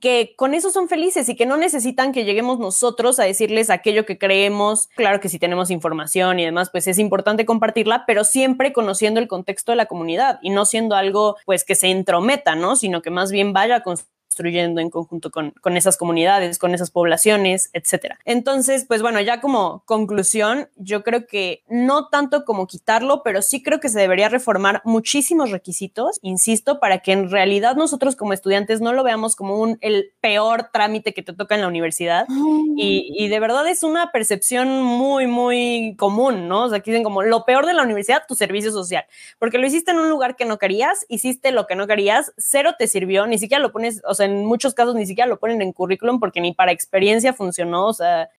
Que 0.00 0.34
con 0.36 0.54
eso 0.54 0.70
son 0.70 0.88
felices 0.88 1.28
y 1.28 1.36
que 1.36 1.46
no 1.46 1.56
necesitan 1.56 2.12
que 2.12 2.24
lleguemos 2.24 2.58
nosotros 2.58 3.20
a 3.20 3.24
decirles 3.24 3.70
aquello 3.70 4.06
que 4.06 4.18
creemos. 4.18 4.88
Claro 4.96 5.20
que 5.20 5.28
si 5.28 5.38
tenemos 5.38 5.70
información 5.70 6.40
y 6.40 6.44
demás, 6.44 6.70
pues 6.70 6.86
es 6.88 6.98
importante 6.98 7.46
compartirla, 7.46 8.04
pero 8.06 8.24
siempre 8.24 8.72
conociendo 8.72 9.20
el 9.20 9.28
contexto 9.28 9.72
de 9.72 9.76
la 9.76 9.86
comunidad 9.86 10.38
y 10.42 10.50
no 10.50 10.64
siendo 10.64 10.96
algo 10.96 11.36
pues 11.44 11.64
que 11.64 11.74
se 11.74 11.88
entrometa, 11.88 12.54
¿no? 12.54 12.76
Sino 12.76 13.02
que 13.02 13.10
más 13.10 13.30
bien 13.30 13.52
vaya 13.52 13.82
con 13.82 13.96
construyendo 14.32 14.80
en 14.80 14.88
conjunto 14.88 15.30
con, 15.30 15.50
con 15.60 15.76
esas 15.76 15.98
comunidades, 15.98 16.58
con 16.58 16.74
esas 16.74 16.90
poblaciones, 16.90 17.68
etcétera. 17.74 18.18
Entonces, 18.24 18.86
pues 18.88 19.02
bueno, 19.02 19.20
ya 19.20 19.42
como 19.42 19.82
conclusión, 19.84 20.68
yo 20.76 21.02
creo 21.02 21.26
que 21.26 21.62
no 21.68 22.08
tanto 22.08 22.46
como 22.46 22.66
quitarlo, 22.66 23.22
pero 23.22 23.42
sí 23.42 23.62
creo 23.62 23.78
que 23.78 23.90
se 23.90 24.00
debería 24.00 24.30
reformar 24.30 24.80
muchísimos 24.86 25.50
requisitos, 25.50 26.18
insisto, 26.22 26.80
para 26.80 27.00
que 27.00 27.12
en 27.12 27.30
realidad 27.30 27.76
nosotros 27.76 28.16
como 28.16 28.32
estudiantes 28.32 28.80
no 28.80 28.94
lo 28.94 29.04
veamos 29.04 29.36
como 29.36 29.58
un, 29.58 29.76
el 29.82 30.12
peor 30.22 30.70
trámite 30.72 31.12
que 31.12 31.22
te 31.22 31.34
toca 31.34 31.54
en 31.54 31.60
la 31.60 31.68
universidad. 31.68 32.26
Y, 32.74 33.12
y 33.14 33.28
de 33.28 33.38
verdad 33.38 33.68
es 33.68 33.82
una 33.82 34.12
percepción 34.12 34.82
muy, 34.82 35.26
muy 35.26 35.94
común, 35.98 36.48
¿no? 36.48 36.64
O 36.64 36.68
sea, 36.70 36.78
aquí 36.78 36.90
dicen 36.90 37.04
como 37.04 37.22
lo 37.22 37.44
peor 37.44 37.66
de 37.66 37.74
la 37.74 37.82
universidad, 37.82 38.22
tu 38.26 38.34
servicio 38.34 38.72
social, 38.72 39.04
porque 39.38 39.58
lo 39.58 39.66
hiciste 39.66 39.90
en 39.90 39.98
un 39.98 40.08
lugar 40.08 40.36
que 40.36 40.46
no 40.46 40.56
querías, 40.56 41.04
hiciste 41.10 41.52
lo 41.52 41.66
que 41.66 41.76
no 41.76 41.86
querías, 41.86 42.32
cero 42.38 42.76
te 42.78 42.88
sirvió, 42.88 43.26
ni 43.26 43.36
siquiera 43.36 43.60
lo 43.60 43.72
pones, 43.72 44.00
o 44.06 44.14
sea, 44.14 44.21
en 44.22 44.44
muchos 44.44 44.74
casos 44.74 44.94
ni 44.94 45.06
siquiera 45.06 45.28
lo 45.28 45.38
ponen 45.38 45.62
en 45.62 45.72
currículum 45.72 46.20
porque 46.20 46.40
ni 46.40 46.54
para 46.54 46.72
experiencia 46.72 47.32
funcionó, 47.32 47.86
o 47.86 47.92
sea, 47.92 48.30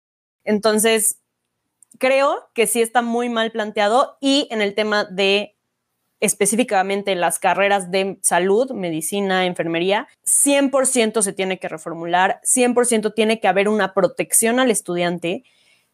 entonces 0.43 1.19
creo 1.99 2.49
que 2.53 2.67
sí 2.67 2.81
está 2.81 3.01
muy 3.01 3.29
mal 3.29 3.51
planteado 3.51 4.17
y 4.19 4.47
en 4.51 4.61
el 4.61 4.73
tema 4.75 5.05
de 5.05 5.55
específicamente 6.19 7.15
las 7.15 7.37
carreras 7.37 7.91
de 7.91 8.17
salud, 8.21 8.71
medicina, 8.71 9.45
enfermería, 9.45 10.07
100% 10.25 11.21
se 11.21 11.33
tiene 11.33 11.59
que 11.59 11.67
reformular, 11.67 12.39
100% 12.43 13.13
tiene 13.13 13.41
que 13.41 13.49
haber 13.49 13.67
una 13.67 13.93
protección 13.93 14.61
al 14.61 14.71
estudiante, 14.71 15.43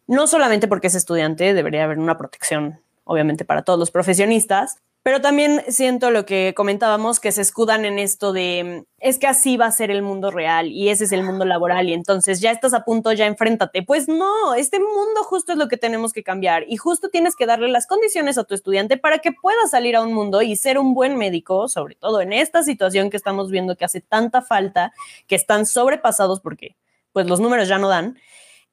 no 0.06 0.28
solamente 0.28 0.68
porque 0.68 0.88
es 0.88 0.94
estudiante, 0.94 1.56
debería 1.56 1.84
haber 1.84 1.98
una 1.98 2.18
protección, 2.18 2.80
obviamente, 3.06 3.44
para 3.44 3.64
todos 3.64 3.80
los 3.80 3.90
profesionistas, 3.90 4.78
pero 5.02 5.22
también 5.22 5.64
siento 5.70 6.12
lo 6.12 6.26
que 6.26 6.54
comentábamos, 6.56 7.22
que 7.22 7.32
se 7.32 7.42
escudan 7.42 7.86
en 7.86 8.00
esto 8.00 8.34
de, 8.34 8.86
es 9.00 9.18
que 9.18 9.28
así 9.28 9.56
va 9.56 9.66
a 9.66 9.72
ser 9.72 9.92
el 9.92 10.02
mundo 10.02 10.30
real 10.30 10.68
y 10.68 10.90
ese 10.90 11.06
es 11.06 11.14
el 11.14 11.24
mundo 11.24 11.46
laboral 11.46 11.88
y 11.88 11.94
entonces 11.94 12.42
ya 12.42 12.52
estás 12.52 12.74
a 12.74 12.84
punto, 12.84 13.14
ya 13.14 13.26
enfréntate. 13.26 13.82
Pues 13.82 14.10
no, 14.10 14.54
este 14.56 14.80
mundo 14.80 15.24
justo 15.24 15.54
es 15.54 15.58
lo 15.58 15.70
que 15.70 15.78
tenemos 15.78 16.12
que 16.12 16.22
cambiar 16.22 16.66
y 16.68 16.76
justo 16.76 17.10
tienes 17.10 17.38
que 17.38 17.46
darle 17.46 17.70
las 17.70 17.88
condiciones 17.88 18.38
a 18.38 18.44
tu 18.44 18.54
estudiante 18.54 18.98
para 18.98 19.20
que 19.20 19.32
pueda 19.32 19.68
salir 19.68 19.96
a 19.96 20.02
un 20.02 20.14
mundo 20.14 20.42
y 20.42 20.58
ser 20.58 20.78
un 20.78 20.94
buen 20.94 21.18
médico, 21.18 21.70
sobre 21.70 21.96
todo 21.96 22.20
en 22.20 22.34
esta 22.34 22.62
situación 22.64 23.10
que 23.10 23.18
estamos 23.18 23.50
viendo 23.52 23.78
que 23.78 23.86
hace 23.86 24.02
tanta 24.02 24.42
falta, 24.42 24.92
que 25.28 25.36
están 25.36 25.66
sobrepasados 25.66 26.42
porque 26.42 26.76
pues 27.14 27.26
los 27.26 27.40
números 27.40 27.70
ya 27.70 27.78
no 27.78 27.88
dan. 27.88 28.20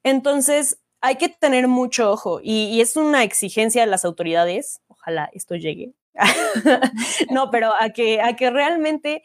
Entonces, 0.03 0.77
hay 0.99 1.15
que 1.15 1.29
tener 1.29 1.69
mucho 1.69 2.11
ojo 2.11 2.41
y, 2.43 2.65
y 2.65 2.81
es 2.81 2.97
una 2.97 3.23
exigencia 3.23 3.81
de 3.81 3.87
las 3.87 4.03
autoridades, 4.03 4.81
ojalá 4.87 5.29
esto 5.33 5.55
llegue, 5.55 5.93
no, 7.31 7.51
pero 7.51 7.71
a 7.79 7.89
que, 7.89 8.21
a 8.21 8.35
que 8.35 8.49
realmente 8.49 9.23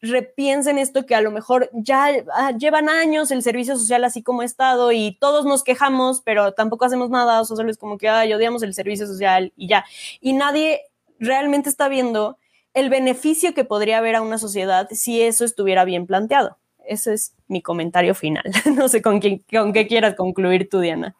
repiensen 0.00 0.78
esto 0.78 1.06
que 1.06 1.14
a 1.14 1.20
lo 1.20 1.30
mejor 1.30 1.70
ya 1.72 2.08
ah, 2.34 2.52
llevan 2.52 2.88
años 2.88 3.30
el 3.30 3.42
servicio 3.42 3.76
social 3.76 4.04
así 4.04 4.22
como 4.22 4.42
ha 4.42 4.44
estado 4.44 4.92
y 4.92 5.16
todos 5.20 5.44
nos 5.44 5.64
quejamos, 5.64 6.20
pero 6.20 6.52
tampoco 6.52 6.84
hacemos 6.84 7.10
nada, 7.10 7.40
o 7.40 7.44
sea, 7.44 7.56
solo 7.56 7.70
es 7.70 7.78
como 7.78 7.98
que, 7.98 8.08
ay, 8.08 8.32
odiamos 8.32 8.62
el 8.62 8.74
servicio 8.74 9.06
social 9.06 9.52
y 9.56 9.68
ya. 9.68 9.84
Y 10.20 10.32
nadie 10.32 10.82
realmente 11.18 11.68
está 11.68 11.88
viendo 11.88 12.38
el 12.74 12.90
beneficio 12.90 13.54
que 13.54 13.64
podría 13.64 13.98
haber 13.98 14.16
a 14.16 14.22
una 14.22 14.38
sociedad 14.38 14.88
si 14.90 15.22
eso 15.22 15.44
estuviera 15.44 15.84
bien 15.84 16.06
planteado. 16.06 16.58
Ese 16.86 17.14
es 17.14 17.34
mi 17.48 17.62
comentario 17.62 18.14
final. 18.14 18.44
no 18.76 18.88
sé 18.88 19.02
con, 19.02 19.20
con 19.20 19.72
qué 19.72 19.86
quieras 19.86 20.14
concluir 20.14 20.68
tú, 20.68 20.80
Diana 20.80 21.16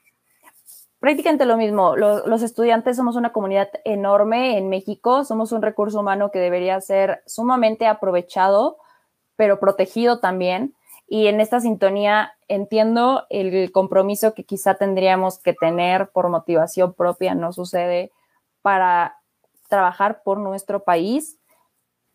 prácticamente 1.07 1.47
lo 1.47 1.57
mismo. 1.57 1.95
Los, 1.95 2.43
estudiantes 2.43 2.97
somos 2.97 3.15
una 3.15 3.33
comunidad 3.33 3.69
enorme 3.85 4.59
en 4.59 4.69
México, 4.69 5.25
somos 5.25 5.53
un 5.53 5.63
recurso 5.63 6.01
humano 6.01 6.33
que 6.33 6.41
debería 6.41 6.81
ser 6.81 7.23
sumamente 7.27 7.87
aprovechado, 7.87 8.79
pero 9.37 9.61
protegido 9.61 10.19
también. 10.19 10.75
Y 11.07 11.29
en 11.29 11.41
esta 11.41 11.61
sintonía 11.61 12.33
entiendo 12.49 13.23
el 13.31 13.71
compromiso 13.71 14.35
que 14.35 14.43
quizá 14.43 14.75
tendríamos 14.75 15.39
que 15.39 15.53
tener 15.53 16.11
por 16.11 16.29
motivación 16.29 16.93
propia, 16.93 17.37
no 17.37 17.53
sucede, 17.53 18.11
para 18.61 19.21
trabajar 19.69 20.25
por 20.25 20.41
nuestro 20.41 20.83
país, 20.83 21.39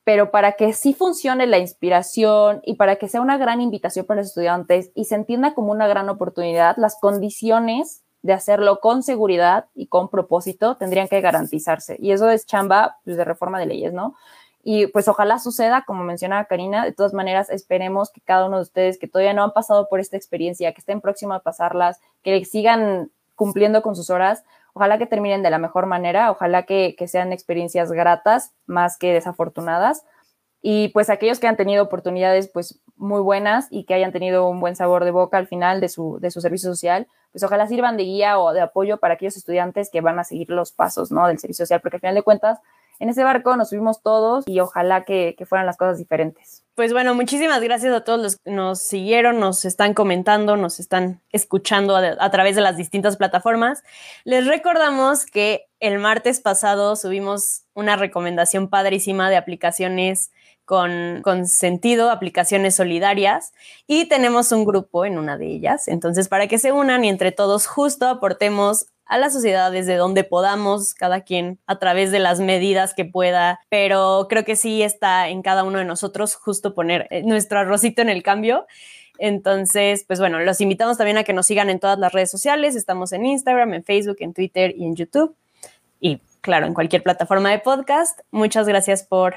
pero 0.04 0.32
para 0.32 0.58
que 0.58 0.74
sí 0.74 0.94
funcione 0.94 1.48
la 1.48 1.60
inspiración 1.60 2.60
y 2.66 2.76
para 2.76 2.98
que 2.98 3.08
sea 3.08 3.22
una 3.22 3.38
gran 3.38 3.62
invitación 3.62 4.06
para 4.06 4.20
los 4.20 4.28
estudiantes 4.28 4.92
y 4.96 5.06
se 5.06 5.16
entienda 5.16 5.54
como 5.54 5.72
una 5.72 5.88
gran 5.88 6.10
oportunidad, 6.10 6.76
las 6.76 7.00
condiciones 7.00 8.04
de 8.22 8.34
hacerlo 8.34 8.80
con 8.80 9.04
seguridad 9.04 9.66
y 9.74 9.88
con 9.88 10.10
propósito 10.10 10.78
tendrían 10.78 11.08
que 11.08 11.22
garantizarse. 11.22 11.98
Y 12.00 12.12
eso 12.12 12.30
es 12.30 12.46
chamba 12.46 12.98
pues, 13.04 13.18
de 13.18 13.26
reforma 13.26 13.60
de 13.60 13.66
leyes, 13.66 13.94
¿no? 13.94 14.16
Y 14.64 14.88
pues 14.88 15.08
ojalá 15.08 15.40
suceda, 15.40 15.84
como 15.88 16.04
mencionaba 16.04 16.46
Karina, 16.46 16.86
de 16.86 16.92
todas 16.92 17.14
maneras 17.14 17.50
esperemos 17.50 18.12
que 18.12 18.22
cada 18.22 18.46
uno 18.46 18.58
de 18.58 18.64
ustedes 18.64 19.00
que 19.00 19.08
todavía 19.08 19.34
no 19.34 19.44
han 19.44 19.54
pasado 19.54 19.88
por 19.90 20.00
esta 20.00 20.18
experiencia, 20.18 20.72
que 20.74 20.82
estén 20.82 21.02
próximos 21.02 21.38
a 21.38 21.40
pasarlas, 21.40 22.00
que 22.22 22.46
sigan 22.46 23.12
cumpliendo 23.36 23.82
con 23.82 23.96
sus 23.96 24.12
horas, 24.12 24.44
ojalá 24.74 25.00
que 25.00 25.08
terminen 25.08 25.42
de 25.42 25.50
la 25.50 25.58
mejor 25.58 25.88
manera, 25.88 26.30
ojalá 26.30 26.64
que, 26.64 26.96
que 26.96 27.08
sean 27.08 27.34
experiencias 27.34 27.92
gratas 27.92 28.54
más 28.68 28.98
que 28.98 29.14
desafortunadas. 29.14 30.06
Y 30.62 30.90
pues 30.90 31.10
aquellos 31.10 31.40
que 31.40 31.48
han 31.48 31.58
tenido 31.58 31.84
oportunidades 31.84 32.48
pues 32.48 32.80
muy 32.98 33.22
buenas 33.22 33.66
y 33.72 33.86
que 33.86 33.96
hayan 33.96 34.12
tenido 34.12 34.48
un 34.48 34.60
buen 34.60 34.76
sabor 34.76 35.06
de 35.06 35.12
boca 35.12 35.40
al 35.40 35.48
final 35.48 35.82
de 35.82 35.90
su, 35.90 36.20
de 36.22 36.30
su 36.30 36.40
servicio 36.40 36.70
social, 36.70 37.08
pues 37.32 37.44
ojalá 37.44 37.68
sirvan 37.68 37.98
de 37.98 38.04
guía 38.04 38.40
o 38.40 38.54
de 38.54 38.62
apoyo 38.62 38.98
para 38.98 39.14
aquellos 39.16 39.38
estudiantes 39.38 39.90
que 39.90 40.02
van 40.02 40.20
a 40.20 40.24
seguir 40.24 40.50
los 40.50 40.72
pasos, 40.72 41.12
¿no? 41.12 41.28
Del 41.28 41.40
servicio 41.40 41.66
social, 41.66 41.82
porque 41.82 41.98
al 41.98 42.02
final 42.02 42.16
de 42.16 42.24
cuentas, 42.24 42.60
en 43.02 43.10
ese 43.10 43.24
barco 43.24 43.58
nos 43.58 43.70
subimos 43.70 44.04
todos 44.04 44.48
y 44.48 44.60
ojalá 44.60 45.06
que, 45.06 45.36
fueran 45.50 45.66
las 45.66 45.76
cosas 45.76 45.98
diferentes. 45.98 46.64
Pues 46.76 46.94
bueno, 46.94 47.16
muchísimas 47.16 47.60
gracias 47.60 47.92
a 47.96 48.04
todos 48.04 48.22
los 48.22 48.36
que 48.36 48.52
nos 48.52 48.80
siguieron, 48.80 49.40
nos 49.40 49.66
están 49.66 49.96
comentando, 49.96 50.56
nos 50.56 50.80
están 50.80 51.20
escuchando 51.32 51.96
a, 51.96 52.30
través 52.30 52.56
de 52.56 52.62
las 52.62 52.78
distintas 52.78 53.18
plataformas. 53.18 53.84
Les 54.24 54.46
recordamos 54.46 55.26
que 55.26 55.66
el 55.80 55.98
martes 55.98 56.42
pasado 56.42 56.96
subimos 56.96 57.64
una 57.74 57.96
recomendación 57.96 58.70
padrísima 58.70 59.32
de 59.32 59.38
aplicaciones 59.38 60.32
con, 60.66 61.48
sentido, 61.48 62.12
aplicaciones 62.12 62.76
solidarias, 62.76 63.52
y 63.88 64.06
tenemos 64.06 64.52
un 64.52 64.64
grupo 64.64 65.06
en 65.06 65.18
una 65.18 65.38
de 65.38 65.48
ellas. 65.48 65.88
Entonces, 65.88 66.30
para 66.30 66.48
que 66.48 66.60
se 66.60 66.72
unan 66.72 67.04
y 67.04 67.10
entre 67.10 67.32
todos 67.32 67.66
justo 67.66 68.08
aportemos 68.08 68.86
a 69.12 69.18
la 69.18 69.30
sociedad 69.30 69.74
desde 69.74 69.98
donde 69.98 70.24
podamos, 70.24 70.94
cada 70.94 71.20
quien 71.20 71.60
a 71.68 71.80
través 71.80 72.12
de 72.12 72.20
las 72.20 72.40
medidas 72.40 72.94
que 72.94 73.04
pueda, 73.04 73.60
pero 73.68 74.28
creo 74.30 74.46
que 74.46 74.56
sí 74.56 74.84
está 74.84 75.28
en 75.28 75.42
cada 75.42 75.66
uno 75.66 75.80
de 75.80 75.86
nosotros 75.86 76.36
justo 76.36 76.74
poner 76.74 77.08
eh, 77.10 77.22
nuestro 77.24 77.60
arrocito 77.60 78.02
en 78.02 78.08
el 78.08 78.24
cambio. 78.24 78.66
Entonces, 79.20 80.06
pues 80.08 80.22
bueno, 80.22 80.40
los 80.40 80.62
invitamos 80.62 80.98
también 80.98 81.18
a 81.18 81.26
que 81.26 81.34
nos 81.34 81.46
sigan 81.46 81.70
en 81.70 81.82
todas 81.82 82.00
las 82.00 82.14
redes 82.14 82.32
sociales. 82.32 82.78
Estamos 82.78 83.12
en 83.12 83.26
Instagram, 83.26 83.74
en 83.74 83.84
Facebook, 83.84 84.16
en 84.22 84.34
Twitter 84.34 84.74
y 84.78 84.86
en 84.86 84.96
YouTube. 84.96 85.36
Y 86.00 86.22
claro, 86.40 86.66
en 86.66 86.74
cualquier 86.74 87.04
plataforma 87.04 87.52
de 87.52 87.60
podcast. 87.60 88.22
Muchas 88.32 88.66
gracias 88.66 89.04
por 89.04 89.36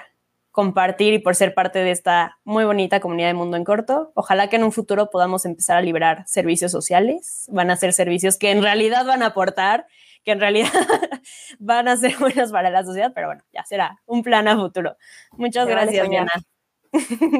compartir 0.54 1.14
y 1.14 1.18
por 1.18 1.34
ser 1.34 1.52
parte 1.52 1.80
de 1.80 1.90
esta 1.90 2.38
muy 2.44 2.64
bonita 2.64 3.00
comunidad 3.00 3.26
de 3.26 3.34
Mundo 3.34 3.56
en 3.56 3.64
Corto. 3.64 4.12
Ojalá 4.14 4.48
que 4.48 4.54
en 4.54 4.62
un 4.62 4.70
futuro 4.70 5.10
podamos 5.10 5.44
empezar 5.46 5.76
a 5.76 5.80
liberar 5.80 6.22
servicios 6.28 6.70
sociales. 6.70 7.48
Van 7.50 7.72
a 7.72 7.76
ser 7.76 7.92
servicios 7.92 8.38
que 8.38 8.52
en 8.52 8.62
realidad 8.62 9.04
van 9.04 9.24
a 9.24 9.26
aportar, 9.26 9.88
que 10.22 10.30
en 10.30 10.38
realidad 10.38 10.70
van 11.58 11.88
a 11.88 11.96
ser 11.96 12.16
buenos 12.20 12.52
para 12.52 12.70
la 12.70 12.84
sociedad, 12.84 13.10
pero 13.12 13.26
bueno, 13.26 13.42
ya 13.52 13.64
será 13.64 14.00
un 14.06 14.22
plan 14.22 14.46
a 14.46 14.56
futuro. 14.56 14.96
Muchas 15.32 15.66
gracias, 15.66 16.08
Diana. 16.08 16.30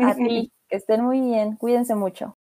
A 0.09 0.15
ti, 0.17 0.51
que 0.69 0.75
estén 0.75 1.05
muy 1.05 1.21
bien. 1.21 1.55
Cuídense 1.55 1.95
mucho. 1.95 2.37